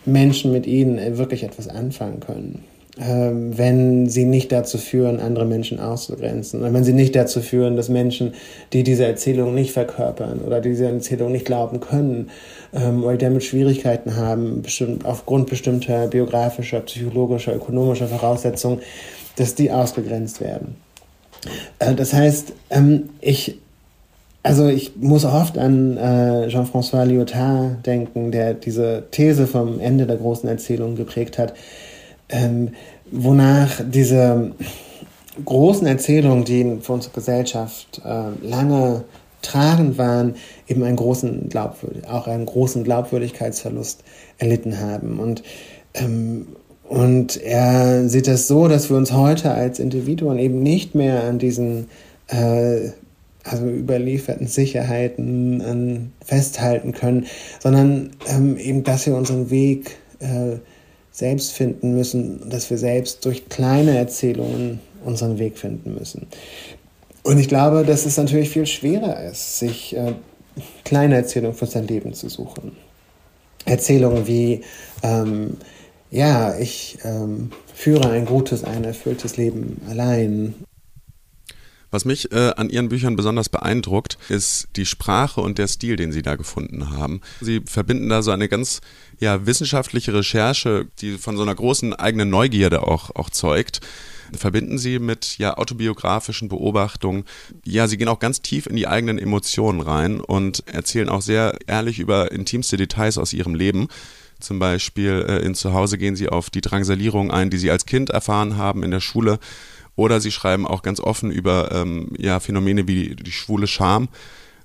Menschen 0.04 0.52
mit 0.52 0.66
ihnen 0.66 1.18
wirklich 1.18 1.44
etwas 1.44 1.68
anfangen 1.68 2.20
können. 2.20 2.64
Ähm, 2.98 3.58
wenn 3.58 4.08
sie 4.08 4.24
nicht 4.24 4.50
dazu 4.52 4.78
führen, 4.78 5.20
andere 5.20 5.44
Menschen 5.44 5.80
auszugrenzen. 5.80 6.62
Und 6.62 6.72
wenn 6.72 6.82
sie 6.82 6.94
nicht 6.94 7.14
dazu 7.14 7.42
führen, 7.42 7.76
dass 7.76 7.90
Menschen, 7.90 8.32
die 8.72 8.84
diese 8.84 9.04
Erzählung 9.04 9.54
nicht 9.54 9.72
verkörpern 9.72 10.40
oder 10.40 10.62
diese 10.62 10.86
Erzählung 10.86 11.30
nicht 11.30 11.44
glauben 11.44 11.80
können 11.80 12.30
ähm, 12.72 13.04
oder 13.04 13.18
damit 13.18 13.44
Schwierigkeiten 13.44 14.16
haben, 14.16 14.62
bestimmt, 14.62 15.04
aufgrund 15.04 15.50
bestimmter 15.50 16.06
biografischer, 16.06 16.80
psychologischer, 16.80 17.54
ökonomischer 17.54 18.08
Voraussetzungen, 18.08 18.80
dass 19.36 19.54
die 19.54 19.70
ausgegrenzt 19.70 20.40
werden. 20.40 20.76
Äh, 21.78 21.94
das 21.94 22.14
heißt, 22.14 22.54
ähm, 22.70 23.10
ich 23.20 23.58
also 24.42 24.68
ich 24.68 24.92
muss 24.96 25.24
oft 25.24 25.58
an 25.58 25.96
äh, 25.96 26.46
Jean-François 26.48 27.04
Lyotard 27.04 27.84
denken, 27.84 28.30
der 28.30 28.54
diese 28.54 29.02
These 29.10 29.48
vom 29.48 29.80
Ende 29.80 30.06
der 30.06 30.16
großen 30.16 30.48
Erzählung 30.48 30.94
geprägt 30.94 31.36
hat, 31.36 31.54
ähm, 32.28 32.70
wonach 33.10 33.80
diese 33.84 34.52
großen 35.44 35.86
Erzählungen, 35.86 36.44
die 36.44 36.78
für 36.80 36.92
unsere 36.92 37.14
Gesellschaft 37.14 38.00
äh, 38.04 38.46
lange 38.46 39.04
tragend 39.42 39.98
waren, 39.98 40.34
eben 40.66 40.82
einen 40.82 40.96
großen 40.96 41.48
Glaubwürdig 41.48 42.08
auch 42.08 42.26
einen 42.26 42.46
großen 42.46 42.84
Glaubwürdigkeitsverlust 42.84 44.02
erlitten 44.38 44.80
haben. 44.80 45.20
Und, 45.20 45.42
ähm, 45.94 46.48
und 46.88 47.36
er 47.42 48.08
sieht 48.08 48.26
das 48.26 48.48
so, 48.48 48.68
dass 48.68 48.90
wir 48.90 48.96
uns 48.96 49.12
heute 49.12 49.52
als 49.52 49.78
Individuen 49.78 50.38
eben 50.38 50.62
nicht 50.62 50.94
mehr 50.94 51.24
an 51.24 51.38
diesen 51.38 51.88
äh, 52.28 52.90
also 53.44 53.66
überlieferten 53.66 54.48
Sicherheiten 54.48 55.62
an, 55.62 56.12
festhalten 56.24 56.92
können, 56.92 57.26
sondern 57.60 58.10
ähm, 58.28 58.56
eben, 58.56 58.82
dass 58.82 59.06
wir 59.06 59.14
unseren 59.14 59.50
Weg 59.50 59.96
äh, 60.18 60.56
selbst 61.16 61.52
finden 61.52 61.94
müssen, 61.94 62.50
dass 62.50 62.68
wir 62.68 62.76
selbst 62.76 63.24
durch 63.24 63.48
kleine 63.48 63.96
Erzählungen 63.96 64.80
unseren 65.02 65.38
Weg 65.38 65.56
finden 65.56 65.94
müssen. 65.94 66.26
Und 67.22 67.38
ich 67.38 67.48
glaube, 67.48 67.84
dass 67.86 68.04
es 68.04 68.18
natürlich 68.18 68.50
viel 68.50 68.66
schwerer 68.66 69.24
ist, 69.24 69.58
sich 69.58 69.96
äh, 69.96 70.12
kleine 70.84 71.16
Erzählungen 71.16 71.56
für 71.56 71.64
sein 71.64 71.86
Leben 71.86 72.12
zu 72.12 72.28
suchen. 72.28 72.76
Erzählungen 73.64 74.26
wie, 74.26 74.60
ähm, 75.02 75.56
ja, 76.10 76.58
ich 76.58 76.98
ähm, 77.02 77.50
führe 77.74 78.10
ein 78.10 78.26
gutes, 78.26 78.62
ein 78.62 78.84
erfülltes 78.84 79.38
Leben 79.38 79.80
allein 79.88 80.54
was 81.96 82.04
mich 82.04 82.30
äh, 82.30 82.52
an 82.56 82.68
Ihren 82.68 82.90
Büchern 82.90 83.16
besonders 83.16 83.48
beeindruckt, 83.48 84.18
ist 84.28 84.68
die 84.76 84.84
Sprache 84.84 85.40
und 85.40 85.56
der 85.56 85.66
Stil, 85.66 85.96
den 85.96 86.12
Sie 86.12 86.20
da 86.20 86.36
gefunden 86.36 86.90
haben. 86.90 87.22
Sie 87.40 87.62
verbinden 87.64 88.10
da 88.10 88.20
so 88.20 88.32
eine 88.32 88.50
ganz 88.50 88.82
ja, 89.18 89.46
wissenschaftliche 89.46 90.12
Recherche, 90.12 90.88
die 91.00 91.16
von 91.16 91.38
so 91.38 91.42
einer 91.42 91.54
großen 91.54 91.94
eigenen 91.94 92.28
Neugierde 92.28 92.86
auch, 92.86 93.16
auch 93.16 93.30
zeugt 93.30 93.80
verbinden 94.34 94.76
sie 94.76 94.98
mit 94.98 95.38
ja 95.38 95.56
autobiografischen 95.56 96.48
Beobachtungen. 96.48 97.24
Ja, 97.64 97.86
sie 97.86 97.96
gehen 97.96 98.08
auch 98.08 98.18
ganz 98.18 98.42
tief 98.42 98.66
in 98.66 98.74
die 98.74 98.88
eigenen 98.88 99.18
Emotionen 99.20 99.80
rein 99.80 100.20
und 100.20 100.64
erzählen 100.66 101.08
auch 101.08 101.22
sehr 101.22 101.56
ehrlich 101.68 102.00
über 102.00 102.32
intimste 102.32 102.76
Details 102.76 103.18
aus 103.18 103.32
ihrem 103.32 103.54
Leben. 103.54 103.86
Zum 104.40 104.58
Beispiel 104.58 105.24
äh, 105.28 105.46
in 105.46 105.54
Zuhause 105.54 105.96
gehen 105.96 106.16
sie 106.16 106.28
auf 106.28 106.50
die 106.50 106.60
Drangsalierung 106.60 107.30
ein, 107.30 107.50
die 107.50 107.58
sie 107.58 107.70
als 107.70 107.86
Kind 107.86 108.10
erfahren 108.10 108.56
haben 108.56 108.82
in 108.82 108.90
der 108.90 109.00
Schule 109.00 109.38
oder 109.96 110.20
sie 110.20 110.30
schreiben 110.30 110.66
auch 110.66 110.82
ganz 110.82 111.00
offen 111.00 111.30
über 111.30 111.72
ähm, 111.72 112.10
ja, 112.18 112.38
Phänomene 112.38 112.86
wie 112.86 113.08
die, 113.08 113.16
die 113.16 113.32
schwule 113.32 113.66
Scham. 113.66 114.08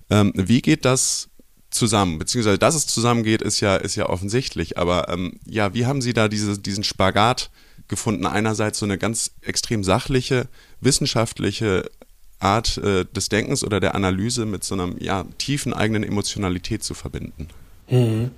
Ähm, 0.09 0.33
wie 0.35 0.61
geht 0.61 0.85
das 0.85 1.29
zusammen, 1.71 2.19
beziehungsweise 2.19 2.59
dass 2.59 2.75
es 2.75 2.85
zusammengeht, 2.85 3.41
ist 3.41 3.61
ja, 3.61 3.77
ist 3.77 3.95
ja 3.95 4.09
offensichtlich. 4.09 4.77
Aber 4.77 5.09
ähm, 5.09 5.39
ja, 5.45 5.73
wie 5.73 5.85
haben 5.85 6.01
Sie 6.01 6.13
da 6.13 6.27
diese, 6.27 6.59
diesen 6.59 6.83
Spagat 6.83 7.49
gefunden? 7.87 8.25
Einerseits 8.25 8.79
so 8.79 8.85
eine 8.85 8.97
ganz 8.97 9.31
extrem 9.41 9.83
sachliche, 9.83 10.47
wissenschaftliche 10.81 11.89
Art 12.39 12.77
äh, 12.77 13.05
des 13.05 13.29
Denkens 13.29 13.63
oder 13.63 13.79
der 13.79 13.95
Analyse 13.95 14.45
mit 14.45 14.63
so 14.63 14.75
einer 14.75 14.89
ja, 14.99 15.25
tiefen 15.37 15.73
eigenen 15.73 16.03
Emotionalität 16.03 16.83
zu 16.83 16.93
verbinden. 16.93 17.47
Mhm. 17.89 18.31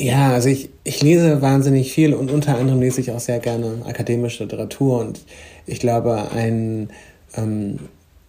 Ja, 0.00 0.30
also 0.32 0.48
ich, 0.48 0.70
ich 0.84 1.02
lese 1.02 1.42
wahnsinnig 1.42 1.92
viel 1.92 2.14
und 2.14 2.30
unter 2.30 2.56
anderem 2.56 2.80
lese 2.80 3.00
ich 3.00 3.10
auch 3.10 3.18
sehr 3.18 3.40
gerne 3.40 3.82
akademische 3.84 4.44
Literatur 4.44 5.00
und 5.00 5.20
ich 5.68 5.80
glaube, 5.80 6.30
ein 6.32 6.90
ähm, 7.36 7.78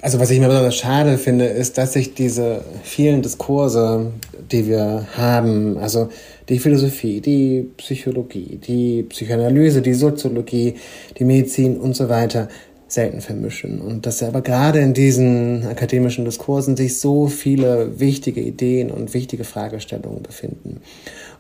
also 0.02 0.20
was 0.20 0.32
ich 0.32 0.40
mir 0.40 0.48
besonders 0.48 0.78
schade 0.78 1.18
finde, 1.18 1.46
ist, 1.46 1.78
dass 1.78 1.94
sich 1.94 2.14
diese 2.14 2.62
vielen 2.84 3.22
Diskurse, 3.22 4.14
die 4.50 4.66
wir 4.66 5.08
haben, 5.18 5.78
also 5.78 6.08
die 6.48 6.60
Philosophie, 6.60 7.20
die 7.20 7.70
Psychologie, 7.76 8.60
die 8.66 9.04
Psychoanalyse, 9.04 9.82
die 9.82 9.94
Soziologie, 9.94 10.76
die 11.18 11.26
Medizin 11.26 11.78
und 11.78 11.98
so 11.98 12.08
weiter, 12.08 12.48
selten 12.88 13.20
vermischen. 13.20 13.82
Und 13.82 14.06
dass 14.06 14.24
aber 14.24 14.42
gerade 14.42 14.80
in 14.80 14.94
diesen 14.94 15.66
akademischen 15.68 16.26
Diskursen 16.26 16.78
sich 16.78 16.98
so 16.98 17.28
viele 17.28 18.00
wichtige 18.00 18.42
Ideen 18.42 18.92
und 18.92 19.14
wichtige 19.14 19.44
Fragestellungen 19.44 20.24
befinden. 20.24 20.82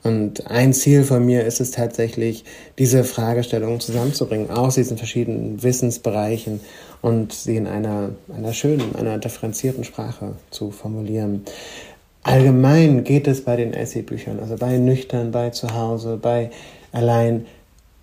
Und 0.04 0.50
ein 0.50 0.74
Ziel 0.74 1.04
von 1.04 1.26
mir 1.26 1.46
ist 1.46 1.60
es 1.60 1.72
tatsächlich, 1.72 2.46
diese 2.78 3.04
Fragestellungen 3.04 3.80
zusammenzubringen 3.80 4.50
aus 4.50 4.76
diesen 4.76 4.98
verschiedenen 4.98 5.62
Wissensbereichen 5.62 6.62
und 7.02 7.34
sie 7.34 7.58
in 7.58 7.68
einer, 7.68 8.12
einer 8.34 8.54
schönen, 8.54 8.96
einer 8.96 9.18
differenzierten 9.18 9.84
Sprache 9.84 10.36
zu 10.52 10.72
formulieren. 10.72 11.44
Allgemein 12.24 13.04
geht 13.04 13.28
es 13.28 13.44
bei 13.44 13.56
den 13.56 13.74
Essaybüchern, 13.74 14.40
also 14.40 14.56
bei 14.58 14.78
Nüchtern, 14.78 15.32
bei 15.32 15.50
Zuhause, 15.50 16.18
bei 16.22 16.50
Allein, 16.92 17.46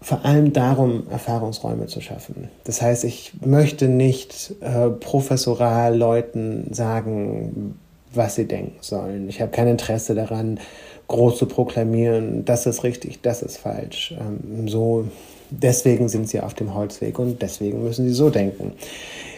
vor 0.01 0.25
allem 0.25 0.53
darum, 0.53 1.09
Erfahrungsräume 1.11 1.87
zu 1.87 2.01
schaffen. 2.01 2.49
Das 2.65 2.81
heißt, 2.83 3.05
ich 3.05 3.33
möchte 3.45 3.89
nicht 3.89 4.55
äh, 4.61 4.91
professoral 4.91 5.97
Leuten 5.97 6.73
sagen, 6.73 7.79
was 8.15 8.37
sie 8.37 8.47
denken 8.47 8.77
sollen. 8.81 9.29
Ich 9.29 9.41
habe 9.41 9.51
kein 9.51 9.67
Interesse 9.67 10.15
daran, 10.15 10.61
groß 11.09 11.39
zu 11.39 11.47
proklamieren, 11.47 12.45
das 12.45 12.67
ist 12.67 12.83
richtig, 12.83 13.21
das 13.23 13.43
ist 13.43 13.59
falsch. 13.59 14.15
Ähm, 14.19 14.69
so, 14.69 15.07
deswegen 15.51 16.09
sind 16.09 16.29
sie 16.29 16.41
auf 16.41 16.55
dem 16.55 16.75
Holzweg 16.75 17.19
und 17.19 17.43
deswegen 17.43 17.83
müssen 17.83 18.07
sie 18.07 18.15
so 18.15 18.31
denken. 18.31 18.73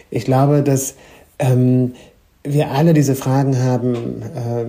Ich 0.09 0.25
glaube, 0.25 0.63
dass 0.63 0.95
ähm, 1.37 1.93
wir 2.43 2.71
alle 2.71 2.93
diese 2.93 3.15
Fragen 3.15 3.61
haben, 3.61 4.21
äh, 4.21 4.65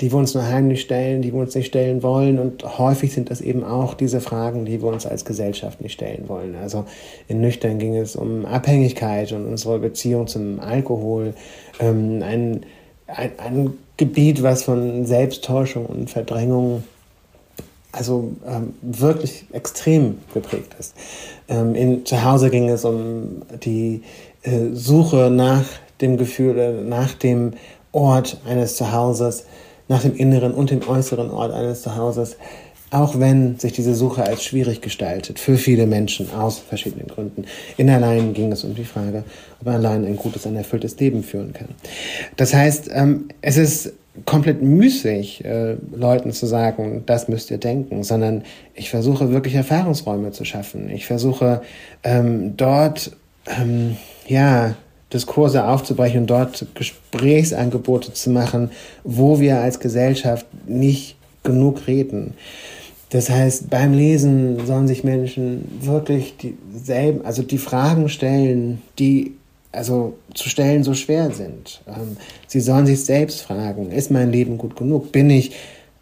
die 0.00 0.12
wir 0.12 0.18
uns 0.18 0.34
nur 0.34 0.46
heimlich 0.46 0.80
stellen, 0.80 1.22
die 1.22 1.32
wir 1.32 1.40
uns 1.40 1.54
nicht 1.54 1.66
stellen 1.66 2.02
wollen. 2.02 2.38
Und 2.38 2.78
häufig 2.78 3.12
sind 3.12 3.30
das 3.30 3.40
eben 3.40 3.64
auch 3.64 3.94
diese 3.94 4.20
Fragen, 4.20 4.64
die 4.64 4.80
wir 4.80 4.88
uns 4.88 5.06
als 5.06 5.24
Gesellschaft 5.24 5.80
nicht 5.80 5.94
stellen 5.94 6.28
wollen. 6.28 6.54
Also 6.54 6.84
in 7.26 7.40
Nüchtern 7.40 7.78
ging 7.78 7.96
es 7.96 8.14
um 8.14 8.46
Abhängigkeit 8.46 9.32
und 9.32 9.46
unsere 9.46 9.80
Beziehung 9.80 10.28
zum 10.28 10.60
Alkohol. 10.60 11.34
Ähm, 11.80 12.22
ein, 12.22 12.60
ein, 13.08 13.32
ein 13.38 13.74
Gebiet, 13.98 14.42
was 14.42 14.62
von 14.62 15.04
Selbsttäuschung 15.04 15.84
und 15.84 16.08
Verdrängung 16.08 16.84
also 17.92 18.32
ähm, 18.46 18.74
wirklich 18.82 19.46
extrem 19.52 20.18
geprägt 20.32 20.76
ist. 20.78 20.94
Ähm, 21.48 21.74
in, 21.74 22.06
zu 22.06 22.22
Hause 22.22 22.50
ging 22.50 22.68
es 22.68 22.84
um 22.84 23.42
die 23.62 24.02
äh, 24.42 24.72
Suche 24.72 25.30
nach 25.30 25.64
dem 26.00 26.16
Gefühl, 26.16 26.58
äh, 26.58 26.72
nach 26.82 27.14
dem 27.14 27.54
Ort 27.92 28.40
eines 28.46 28.76
Zuhauses, 28.76 29.44
nach 29.88 30.02
dem 30.02 30.14
inneren 30.14 30.52
und 30.52 30.70
dem 30.70 30.86
äußeren 30.86 31.30
Ort 31.30 31.52
eines 31.52 31.82
Zuhauses, 31.82 32.36
auch 32.90 33.18
wenn 33.20 33.58
sich 33.58 33.72
diese 33.72 33.94
Suche 33.94 34.22
als 34.22 34.44
schwierig 34.44 34.80
gestaltet 34.80 35.38
für 35.38 35.58
viele 35.58 35.86
Menschen 35.86 36.32
aus 36.32 36.58
verschiedenen 36.58 37.08
Gründen. 37.08 37.44
In 37.76 37.90
allein 37.90 38.32
ging 38.32 38.50
es 38.50 38.64
um 38.64 38.74
die 38.74 38.84
Frage, 38.84 39.24
ob 39.60 39.68
allein 39.68 40.06
ein 40.06 40.16
gutes, 40.16 40.46
ein 40.46 40.56
erfülltes 40.56 40.98
Leben 40.98 41.22
führen 41.22 41.52
kann. 41.52 41.68
Das 42.36 42.54
heißt, 42.54 42.90
ähm, 42.92 43.28
es 43.42 43.56
ist 43.56 43.92
komplett 44.24 44.62
müßig, 44.62 45.44
äh, 45.44 45.76
Leuten 45.94 46.32
zu 46.32 46.46
sagen, 46.46 47.02
das 47.06 47.28
müsst 47.28 47.50
ihr 47.50 47.58
denken, 47.58 48.02
sondern 48.02 48.42
ich 48.74 48.90
versuche 48.90 49.30
wirklich 49.30 49.54
Erfahrungsräume 49.54 50.32
zu 50.32 50.44
schaffen. 50.44 50.90
Ich 50.90 51.06
versuche 51.06 51.62
ähm, 52.02 52.56
dort, 52.56 53.12
ähm, 53.46 53.96
ja, 54.26 54.74
Diskurse 55.12 55.66
aufzubrechen 55.66 56.22
und 56.22 56.26
dort 56.26 56.66
Gesprächsangebote 56.74 58.12
zu 58.12 58.30
machen, 58.30 58.70
wo 59.04 59.40
wir 59.40 59.58
als 59.60 59.80
Gesellschaft 59.80 60.46
nicht 60.66 61.16
genug 61.44 61.86
reden. 61.86 62.34
Das 63.10 63.30
heißt, 63.30 63.70
beim 63.70 63.94
Lesen 63.94 64.66
sollen 64.66 64.86
sich 64.86 65.02
Menschen 65.02 65.80
wirklich 65.80 66.34
dieselben, 66.36 67.24
also 67.24 67.42
die 67.42 67.58
Fragen 67.58 68.08
stellen, 68.08 68.82
die 68.98 69.32
also 69.72 70.18
zu 70.34 70.48
stellen 70.48 70.82
so 70.82 70.94
schwer 70.94 71.30
sind. 71.30 71.80
Ähm, 71.86 72.16
sie 72.46 72.60
sollen 72.60 72.86
sich 72.86 73.04
selbst 73.04 73.42
fragen, 73.42 73.92
ist 73.92 74.10
mein 74.10 74.32
Leben 74.32 74.58
gut 74.58 74.76
genug? 74.76 75.12
Bin 75.12 75.30
ich 75.30 75.52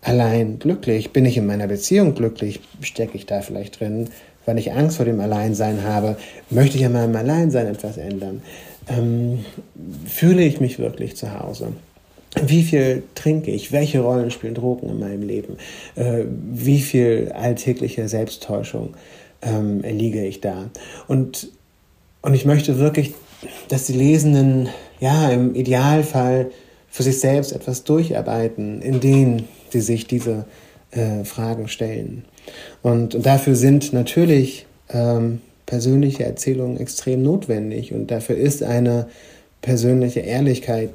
allein 0.02 0.58
glücklich? 0.58 1.12
Bin 1.12 1.24
ich 1.24 1.36
in 1.36 1.46
meiner 1.46 1.66
Beziehung 1.66 2.14
glücklich? 2.14 2.60
Stecke 2.80 3.16
ich 3.16 3.26
da 3.26 3.40
vielleicht 3.40 3.80
drin, 3.80 4.08
weil 4.44 4.58
ich 4.58 4.72
Angst 4.72 4.96
vor 4.96 5.06
dem 5.06 5.20
Alleinsein 5.20 5.84
habe? 5.84 6.16
Möchte 6.50 6.76
ich 6.76 6.86
an 6.86 6.92
meinem 6.92 7.16
Alleinsein 7.16 7.66
etwas 7.66 7.98
ändern? 7.98 8.42
Ähm, 8.88 9.44
fühle 10.06 10.42
ich 10.42 10.60
mich 10.60 10.78
wirklich 10.78 11.16
zu 11.16 11.38
Hause? 11.38 11.72
Wie 12.44 12.62
viel 12.62 13.02
trinke 13.14 13.50
ich? 13.50 13.72
Welche 13.72 14.00
Rollen 14.00 14.30
spielen 14.30 14.54
Drogen 14.54 14.88
in 14.88 14.98
meinem 14.98 15.22
Leben? 15.22 15.56
Äh, 15.94 16.24
wie 16.28 16.80
viel 16.80 17.32
alltägliche 17.34 18.08
Selbsttäuschung 18.08 18.94
ähm, 19.42 19.82
erliege 19.82 20.24
ich 20.24 20.40
da? 20.40 20.70
Und, 21.08 21.48
und 22.22 22.34
ich 22.34 22.44
möchte 22.44 22.78
wirklich 22.78 23.14
dass 23.68 23.84
die 23.84 23.92
Lesenden 23.92 24.68
ja 25.00 25.30
im 25.30 25.54
Idealfall 25.54 26.50
für 26.88 27.02
sich 27.02 27.20
selbst 27.20 27.52
etwas 27.52 27.84
durcharbeiten, 27.84 28.80
in 28.80 29.00
denen 29.00 29.48
sie 29.70 29.80
sich 29.80 30.06
diese 30.06 30.46
äh, 30.92 31.24
Fragen 31.24 31.68
stellen. 31.68 32.24
Und, 32.82 33.14
und, 33.14 33.26
dafür 33.26 33.54
sind 33.54 33.92
natürlich 33.92 34.66
ähm, 34.90 35.40
persönliche 35.66 36.24
Erzählungen 36.24 36.78
extrem 36.78 37.22
notwendig 37.22 37.92
und 37.92 38.10
dafür 38.10 38.36
ist 38.36 38.62
eine 38.62 39.08
persönliche 39.62 40.20
Ehrlichkeit 40.20 40.90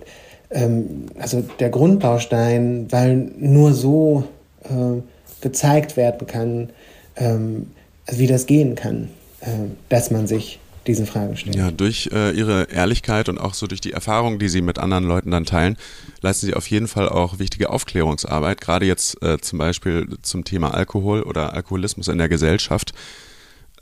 ähm, 0.52 1.06
also 1.20 1.44
der 1.60 1.70
Grundbaustein, 1.70 2.88
weil 2.92 3.32
nur 3.38 3.74
so 3.74 4.24
äh, 4.64 5.02
gezeigt 5.42 5.98
werden 5.98 6.28
kann, 6.28 6.70
ähm, 7.16 7.72
wie 8.10 8.28
das 8.28 8.46
gehen 8.46 8.76
kann, 8.76 9.10
äh, 9.42 9.48
dass 9.90 10.12
man 10.12 10.28
sich 10.28 10.60
diese 10.88 11.06
Fragen 11.06 11.38
stellen. 11.38 11.56
Ja, 11.56 11.72
durch 11.72 12.10
äh, 12.12 12.32
Ihre 12.32 12.64
Ehrlichkeit 12.72 13.30
und 13.30 13.38
auch 13.38 13.54
so 13.54 13.68
durch 13.68 13.82
die 13.82 13.92
Erfahrungen, 13.94 14.40
die 14.40 14.50
Sie 14.50 14.62
mit 14.62 14.80
anderen 14.80 15.04
Leuten 15.04 15.32
dann 15.32 15.46
teilen, 15.46 15.78
leisten 16.22 16.48
Sie 16.48 16.54
auf 16.56 16.68
jeden 16.68 16.88
Fall 16.88 17.08
auch 17.08 17.40
wichtige 17.40 17.70
Aufklärungsarbeit, 17.70 18.62
gerade 18.62 18.86
jetzt 18.86 19.22
äh, 19.22 19.38
zum 19.40 19.60
Beispiel 19.60 20.08
zum 20.24 20.44
Thema 20.44 20.74
Alkohol 20.74 21.22
oder 21.22 21.54
Alkoholismus 21.54 22.08
in 22.08 22.18
der 22.18 22.30
Gesellschaft. 22.30 22.94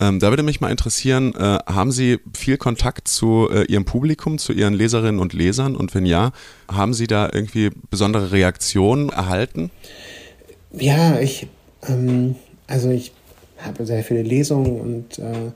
Ähm, 0.01 0.19
da 0.19 0.29
würde 0.29 0.43
mich 0.43 0.61
mal 0.61 0.71
interessieren, 0.71 1.33
äh, 1.35 1.59
haben 1.65 1.91
Sie 1.91 2.19
viel 2.33 2.57
Kontakt 2.57 3.07
zu 3.07 3.49
äh, 3.51 3.63
Ihrem 3.65 3.85
Publikum, 3.85 4.37
zu 4.37 4.53
Ihren 4.53 4.73
Leserinnen 4.73 5.19
und 5.19 5.33
Lesern? 5.33 5.75
Und 5.75 5.93
wenn 5.93 6.05
ja, 6.05 6.31
haben 6.71 6.93
Sie 6.93 7.07
da 7.07 7.29
irgendwie 7.31 7.71
besondere 7.89 8.31
Reaktionen 8.31 9.09
erhalten? 9.09 9.71
Ja, 10.71 11.19
ich, 11.19 11.47
ähm, 11.87 12.35
also 12.67 12.89
ich 12.89 13.11
habe 13.57 13.85
sehr 13.85 14.03
viele 14.03 14.21
Lesungen 14.21 14.79
und 14.79 15.19
äh, 15.19 15.51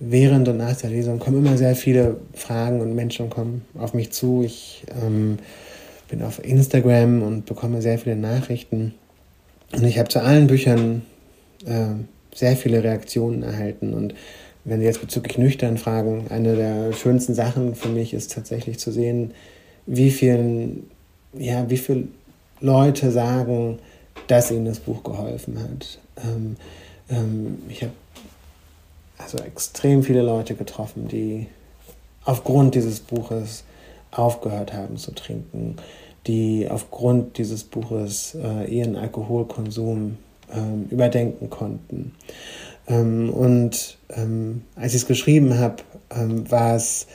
während 0.00 0.48
und 0.48 0.58
nach 0.58 0.76
der 0.76 0.90
Lesung 0.90 1.18
kommen 1.18 1.38
immer 1.38 1.56
sehr 1.56 1.74
viele 1.74 2.18
Fragen 2.34 2.80
und 2.80 2.94
Menschen 2.94 3.30
kommen 3.30 3.64
auf 3.78 3.94
mich 3.94 4.12
zu. 4.12 4.42
Ich 4.44 4.84
ähm, 5.02 5.38
bin 6.08 6.22
auf 6.22 6.44
Instagram 6.44 7.22
und 7.22 7.46
bekomme 7.46 7.80
sehr 7.80 7.98
viele 7.98 8.16
Nachrichten. 8.16 8.94
Und 9.72 9.84
ich 9.84 9.98
habe 9.98 10.08
zu 10.08 10.22
allen 10.22 10.46
Büchern 10.46 11.02
äh, 11.66 11.94
sehr 12.38 12.56
viele 12.56 12.82
Reaktionen 12.82 13.42
erhalten. 13.42 13.94
Und 13.94 14.14
wenn 14.64 14.80
Sie 14.80 14.86
jetzt 14.86 15.00
bezüglich 15.00 15.38
nüchtern 15.38 15.78
fragen, 15.78 16.26
eine 16.30 16.56
der 16.56 16.92
schönsten 16.92 17.34
Sachen 17.34 17.74
für 17.74 17.88
mich 17.88 18.14
ist 18.14 18.32
tatsächlich 18.32 18.78
zu 18.78 18.92
sehen, 18.92 19.32
wie 19.86 20.10
vielen, 20.10 20.90
ja, 21.32 21.68
wie 21.70 21.78
viele 21.78 22.08
Leute 22.60 23.10
sagen, 23.10 23.78
dass 24.26 24.50
ihnen 24.50 24.66
das 24.66 24.80
Buch 24.80 25.02
geholfen 25.02 25.58
hat. 25.60 25.98
Ähm, 26.22 26.56
ähm, 27.08 27.58
ich 27.68 27.82
habe 27.82 27.92
also 29.16 29.38
extrem 29.38 30.02
viele 30.02 30.22
Leute 30.22 30.54
getroffen, 30.54 31.08
die 31.08 31.46
aufgrund 32.24 32.74
dieses 32.74 33.00
Buches 33.00 33.64
aufgehört 34.10 34.72
haben 34.72 34.96
zu 34.96 35.12
trinken, 35.12 35.76
die 36.26 36.68
aufgrund 36.70 37.38
dieses 37.38 37.64
Buches 37.64 38.34
äh, 38.34 38.64
ihren 38.66 38.96
Alkoholkonsum 38.96 40.18
ähm, 40.52 40.86
überdenken 40.90 41.50
konnten. 41.50 42.12
Ähm, 42.86 43.30
und 43.30 43.98
ähm, 44.10 44.62
als 44.76 44.94
ich 44.94 45.02
es 45.02 45.06
geschrieben 45.06 45.58
habe, 45.58 45.76
ähm, 46.10 46.50
war 46.50 46.76
es, 46.76 47.06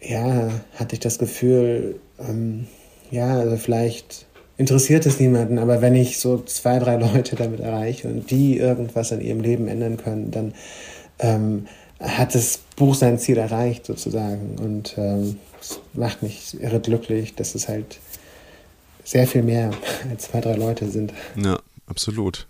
ja, 0.00 0.50
hatte 0.76 0.94
ich 0.94 1.00
das 1.00 1.18
Gefühl, 1.18 2.00
ähm, 2.18 2.66
ja, 3.10 3.38
also 3.38 3.56
vielleicht 3.56 4.26
interessiert 4.56 5.06
es 5.06 5.18
niemanden. 5.18 5.58
Aber 5.58 5.82
wenn 5.82 5.94
ich 5.94 6.18
so 6.18 6.42
zwei, 6.42 6.78
drei 6.78 6.96
Leute 6.96 7.36
damit 7.36 7.60
erreiche 7.60 8.08
und 8.08 8.30
die 8.30 8.58
irgendwas 8.58 9.10
in 9.10 9.20
ihrem 9.20 9.40
Leben 9.40 9.68
ändern 9.68 9.96
können, 9.96 10.30
dann 10.30 10.54
ähm, 11.18 11.66
hat 11.98 12.34
das 12.34 12.60
Buch 12.76 12.94
sein 12.94 13.18
Ziel 13.18 13.36
erreicht 13.36 13.86
sozusagen. 13.86 14.56
Und 14.58 14.96
es 15.60 15.80
macht 15.92 16.22
mich 16.22 16.58
irre 16.58 16.80
glücklich, 16.80 17.34
dass 17.34 17.54
es 17.54 17.68
halt 17.68 17.98
sehr 19.04 19.26
viel 19.26 19.42
mehr 19.42 19.70
als 20.08 20.24
zwei, 20.24 20.40
drei 20.40 20.54
Leute 20.54 20.88
sind. 20.88 21.12
Ja, 21.36 21.58
absolut. 21.86 22.46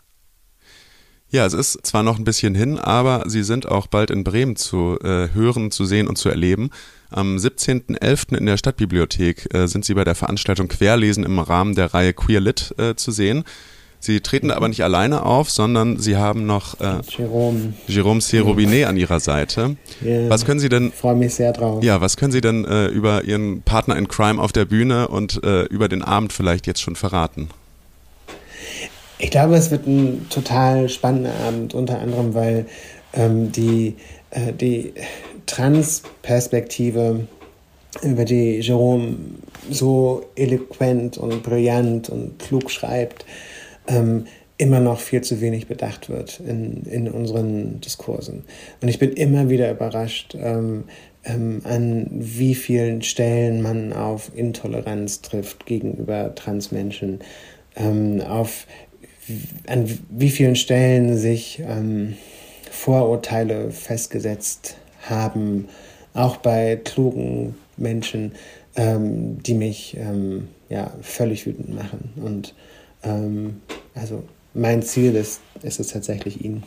Ja, 1.32 1.46
es 1.46 1.52
ist 1.52 1.86
zwar 1.86 2.02
noch 2.02 2.18
ein 2.18 2.24
bisschen 2.24 2.56
hin, 2.56 2.76
aber 2.78 3.22
sie 3.26 3.44
sind 3.44 3.66
auch 3.66 3.86
bald 3.86 4.10
in 4.10 4.24
Bremen 4.24 4.56
zu 4.56 4.98
äh, 5.00 5.28
hören, 5.32 5.70
zu 5.70 5.84
sehen 5.84 6.08
und 6.08 6.16
zu 6.16 6.28
erleben. 6.28 6.70
Am 7.08 7.36
17.11. 7.36 8.36
in 8.36 8.46
der 8.46 8.56
Stadtbibliothek 8.56 9.54
äh, 9.54 9.66
sind 9.68 9.84
sie 9.84 9.94
bei 9.94 10.02
der 10.02 10.16
Veranstaltung 10.16 10.66
Querlesen 10.66 11.24
im 11.24 11.38
Rahmen 11.38 11.76
der 11.76 11.94
Reihe 11.94 12.12
Queer 12.14 12.40
Lit 12.40 12.74
äh, 12.78 12.96
zu 12.96 13.12
sehen. 13.12 13.44
Sie 14.02 14.20
treten 14.20 14.48
da 14.48 14.56
aber 14.56 14.68
nicht 14.68 14.82
alleine 14.82 15.24
auf, 15.24 15.50
sondern 15.50 15.98
Sie 15.98 16.16
haben 16.16 16.46
noch 16.46 16.80
äh, 16.80 17.00
Jerome, 17.06 17.74
Jerome 17.86 18.20
C. 18.20 18.38
Robinet 18.38 18.86
an 18.86 18.96
Ihrer 18.96 19.20
Seite. 19.20 19.76
Yeah. 20.02 20.30
Was 20.30 20.46
können 20.46 20.58
Sie 20.58 20.70
denn? 20.70 20.90
Freue 20.90 21.16
mich 21.16 21.34
sehr 21.34 21.52
drauf. 21.52 21.84
Ja, 21.84 22.00
was 22.00 22.16
können 22.16 22.32
Sie 22.32 22.40
denn 22.40 22.64
äh, 22.64 22.86
über 22.86 23.24
Ihren 23.24 23.60
Partner 23.60 23.96
in 23.96 24.08
Crime 24.08 24.40
auf 24.40 24.52
der 24.52 24.64
Bühne 24.64 25.08
und 25.08 25.44
äh, 25.44 25.64
über 25.64 25.88
den 25.88 26.02
Abend 26.02 26.32
vielleicht 26.32 26.66
jetzt 26.66 26.80
schon 26.80 26.96
verraten? 26.96 27.50
Ich 29.20 29.30
glaube, 29.30 29.54
es 29.54 29.70
wird 29.70 29.86
ein 29.86 30.26
total 30.30 30.88
spannender 30.88 31.34
Abend, 31.46 31.74
unter 31.74 32.00
anderem, 32.00 32.34
weil 32.34 32.66
ähm, 33.12 33.52
die, 33.52 33.96
äh, 34.30 34.52
die 34.52 34.94
Trans-Perspektive, 35.46 37.26
über 38.02 38.24
die 38.24 38.60
Jerome 38.60 39.16
so 39.68 40.24
eloquent 40.36 41.18
und 41.18 41.42
brillant 41.42 42.08
und 42.08 42.38
klug 42.38 42.70
schreibt, 42.70 43.26
ähm, 43.88 44.26
immer 44.56 44.80
noch 44.80 45.00
viel 45.00 45.22
zu 45.22 45.40
wenig 45.40 45.66
bedacht 45.66 46.08
wird 46.08 46.40
in, 46.40 46.84
in 46.84 47.08
unseren 47.08 47.80
Diskursen. 47.80 48.44
Und 48.80 48.88
ich 48.88 48.98
bin 48.98 49.12
immer 49.12 49.50
wieder 49.50 49.70
überrascht, 49.70 50.36
ähm, 50.38 50.84
ähm, 51.24 51.60
an 51.64 52.06
wie 52.10 52.54
vielen 52.54 53.02
Stellen 53.02 53.60
man 53.60 53.92
auf 53.92 54.30
Intoleranz 54.34 55.20
trifft 55.20 55.66
gegenüber 55.66 56.34
Transmenschen, 56.34 57.20
ähm, 57.76 58.20
auf 58.20 58.66
an 59.66 59.98
wie 60.10 60.30
vielen 60.30 60.56
Stellen 60.56 61.16
sich 61.16 61.62
ähm, 61.64 62.16
Vorurteile 62.70 63.70
festgesetzt 63.70 64.76
haben, 65.02 65.68
auch 66.14 66.36
bei 66.36 66.76
klugen 66.76 67.54
Menschen, 67.76 68.32
ähm, 68.76 69.42
die 69.42 69.54
mich 69.54 69.96
ähm, 69.98 70.48
ja, 70.68 70.92
völlig 71.02 71.46
wütend 71.46 71.74
machen. 71.74 72.12
Und 72.16 72.54
ähm, 73.02 73.60
also 73.94 74.22
mein 74.54 74.82
Ziel 74.82 75.14
ist, 75.16 75.40
ist 75.62 75.80
es 75.80 75.88
tatsächlich, 75.88 76.44
ihn 76.44 76.62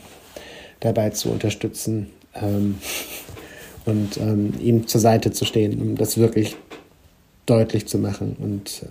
dabei 0.79 1.09
zu 1.11 1.29
unterstützen 1.29 2.11
ähm, 2.35 2.77
und 3.85 4.17
ähm, 4.17 4.53
ihm 4.61 4.87
zur 4.87 5.01
Seite 5.01 5.31
zu 5.31 5.45
stehen, 5.45 5.81
um 5.81 5.95
das 5.95 6.17
wirklich 6.17 6.55
deutlich 7.45 7.87
zu 7.87 7.97
machen 7.97 8.35
und 8.39 8.85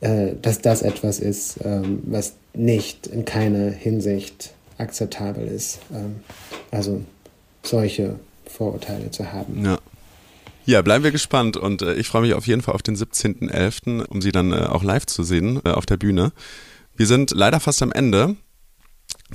äh, 0.00 0.34
dass 0.40 0.60
das 0.60 0.82
etwas 0.82 1.18
ist, 1.18 1.58
was 1.62 2.34
nicht 2.54 3.06
in 3.06 3.24
keiner 3.24 3.70
Hinsicht 3.70 4.52
akzeptabel 4.78 5.46
ist. 5.46 5.80
Ähm, 5.92 6.16
also 6.70 7.02
solche 7.62 8.18
Vorurteile 8.46 9.10
zu 9.10 9.32
haben. 9.32 9.64
Ja. 9.64 9.78
Ja, 10.64 10.82
bleiben 10.82 11.02
wir 11.02 11.12
gespannt 11.12 11.56
und 11.56 11.80
äh, 11.80 11.94
ich 11.94 12.08
freue 12.08 12.22
mich 12.22 12.34
auf 12.34 12.46
jeden 12.46 12.60
Fall 12.60 12.74
auf 12.74 12.82
den 12.82 12.94
17.11., 12.94 14.04
um 14.04 14.20
Sie 14.20 14.32
dann 14.32 14.52
äh, 14.52 14.66
auch 14.66 14.82
live 14.82 15.06
zu 15.06 15.22
sehen 15.22 15.62
äh, 15.64 15.70
auf 15.70 15.86
der 15.86 15.96
Bühne. 15.96 16.32
Wir 16.94 17.06
sind 17.06 17.30
leider 17.30 17.58
fast 17.58 17.82
am 17.82 17.90
Ende. 17.90 18.36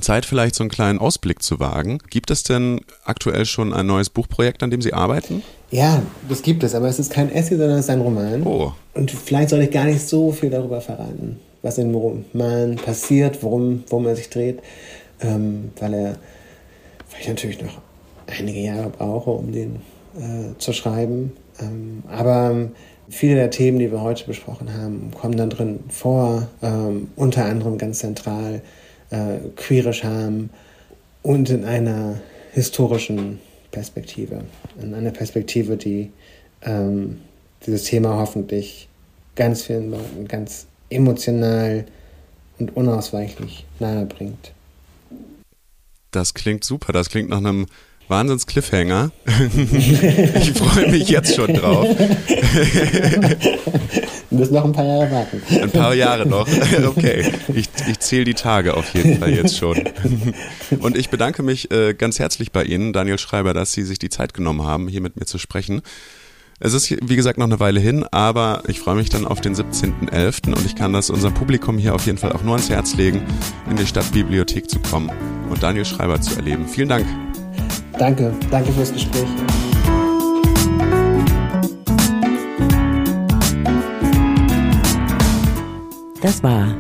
Zeit 0.02 0.26
vielleicht 0.26 0.56
so 0.56 0.64
einen 0.64 0.72
kleinen 0.72 1.00
Ausblick 1.00 1.42
zu 1.44 1.60
wagen. 1.60 2.00
Gibt 2.10 2.32
es 2.32 2.44
denn 2.44 2.82
aktuell 3.06 3.46
schon 3.46 3.74
ein 3.74 3.86
neues 3.86 4.10
Buchprojekt, 4.10 4.64
an 4.64 4.72
dem 4.72 4.82
Sie 4.82 4.94
arbeiten? 4.94 5.44
Ja, 5.72 6.02
das 6.30 6.42
gibt 6.42 6.64
es, 6.64 6.76
aber 6.76 6.88
es 6.88 7.00
ist 7.00 7.12
kein 7.12 7.32
Essay, 7.32 7.58
sondern 7.58 7.78
es 7.78 7.86
ist 7.86 7.90
ein 7.90 8.02
Roman. 8.02 8.44
Oh. 8.44 8.74
Und 8.94 9.12
vielleicht 9.12 9.50
soll 9.50 9.62
ich 9.62 9.72
gar 9.72 9.86
nicht 9.86 10.02
so 10.08 10.32
viel 10.32 10.50
darüber 10.50 10.82
verraten 10.82 11.40
was 11.64 11.78
in 11.78 11.96
Roman 11.96 12.76
passiert, 12.76 13.42
worum, 13.42 13.84
worum 13.88 14.06
er 14.06 14.16
sich 14.16 14.30
dreht, 14.30 14.60
ähm, 15.22 15.72
weil 15.80 15.94
er, 15.94 16.10
weil 17.10 17.22
ich 17.22 17.28
natürlich 17.28 17.62
noch 17.62 17.82
einige 18.28 18.60
Jahre 18.60 18.90
brauche, 18.90 19.32
um 19.32 19.52
den 19.52 19.78
äh, 20.16 20.58
zu 20.60 20.74
schreiben. 20.74 21.32
Ähm, 21.60 22.04
aber 22.10 22.70
viele 23.10 23.36
der 23.36 23.50
Themen, 23.50 23.80
die 23.80 23.92
wir 23.92 24.02
heute 24.02 24.26
besprochen 24.26 24.74
haben, 24.74 25.12
kommen 25.20 25.38
dann 25.38 25.50
drin 25.50 25.80
vor, 25.90 26.50
ähm, 26.62 27.08
unter 27.16 27.46
anderem 27.46 27.78
ganz 27.78 28.00
zentral 28.00 28.62
äh, 29.14 29.38
queere 29.56 29.94
Scham 29.94 30.50
und 31.22 31.50
in 31.50 31.64
einer 31.64 32.20
historischen 32.52 33.40
Perspektive, 33.72 34.44
in 34.82 34.94
einer 34.94 35.12
Perspektive, 35.12 35.78
die 35.78 36.12
ähm, 36.64 37.22
dieses 37.66 37.84
Thema 37.84 38.18
hoffentlich 38.18 38.90
ganz 39.36 39.64
vielen 39.64 39.92
Leuten 39.92 40.28
ganz 40.28 40.66
emotional 40.90 41.86
und 42.60 42.76
unausweichlich 42.76 43.66
nahe 43.80 44.06
bringt. 44.06 44.52
Das 46.12 46.34
klingt 46.34 46.64
super. 46.64 46.94
Das 46.94 47.10
klingt 47.10 47.30
nach 47.30 47.38
einem 47.38 47.66
Wahnsinns-Cliffhanger. 48.08 49.12
ich 50.36 50.54
freue 50.54 50.92
mich 50.92 51.10
jetzt 51.10 51.36
schon 51.36 51.54
drauf. 51.54 51.88
Du 54.30 54.40
musst 54.40 54.52
noch 54.52 54.66
ein 54.66 54.72
paar 54.72 54.86
Jahre 54.86 55.12
warten. 55.12 55.42
Ein 55.62 55.72
paar 55.72 55.94
Jahre 55.94 56.28
noch. 56.28 56.48
Okay. 56.84 57.32
Ich, 57.54 57.70
ich 57.88 58.00
zähle 58.00 58.26
die 58.26 58.34
Tage 58.34 58.76
auf 58.76 58.94
jeden 58.94 59.20
Fall 59.20 59.32
jetzt 59.32 59.58
schon. 59.58 59.84
Und 60.80 60.98
ich 60.98 61.10
bedanke 61.10 61.44
mich 61.44 61.72
äh, 61.72 61.94
ganz 61.94 62.20
herzlich 62.20 62.52
bei 62.52 62.64
Ihnen, 62.64 62.94
Daniel 62.94 63.18
Schreiber, 63.20 63.54
dass 63.54 63.74
Sie 63.74 63.84
sich 63.84 64.00
die 64.00 64.10
Zeit 64.10 64.34
genommen 64.34 64.64
haben, 64.64 64.88
hier 64.88 65.02
mit 65.02 65.18
mir 65.18 65.26
zu 65.26 65.38
sprechen. 65.38 65.82
Es 66.60 66.74
ist, 66.74 66.90
wie 66.90 67.16
gesagt, 67.16 67.38
noch 67.38 67.46
eine 67.46 67.60
Weile 67.60 67.80
hin, 67.80 68.06
aber 68.12 68.64
ich 68.68 68.80
freue 68.80 68.96
mich 68.96 69.10
dann 69.10 69.26
auf 69.26 69.42
den 69.42 69.56
17.11. 69.56 70.56
und 70.56 70.66
ich 70.66 70.76
kann 70.76 70.94
das 70.94 71.10
unserem 71.10 71.34
Publikum 71.34 71.78
hier 71.78 71.94
auf 71.94 72.06
jeden 72.06 72.18
Fall 72.18 72.32
auch 72.32 72.44
nur 72.44 72.56
ans 72.56 72.70
Herz 72.70 72.96
legen, 72.96 73.22
in 73.70 73.76
die 73.76 73.86
Stadtbibliothek 73.86 74.70
zu 74.70 74.80
kommen 74.80 75.12
und 75.50 75.62
Daniel 75.62 75.86
Schreiber 75.86 76.22
zu 76.22 76.36
erleben. 76.36 76.68
Vielen 76.68 76.90
Dank. 76.90 77.06
Danke, 78.04 78.34
danke 78.52 78.70
fürs 78.74 78.92
Gespräch. 78.92 79.30
Das 86.22 86.44
war 86.44 86.76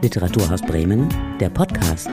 Literaturhaus 0.00 0.62
Bremen, 0.62 1.10
der 1.40 1.50
Podcast. 1.50 2.08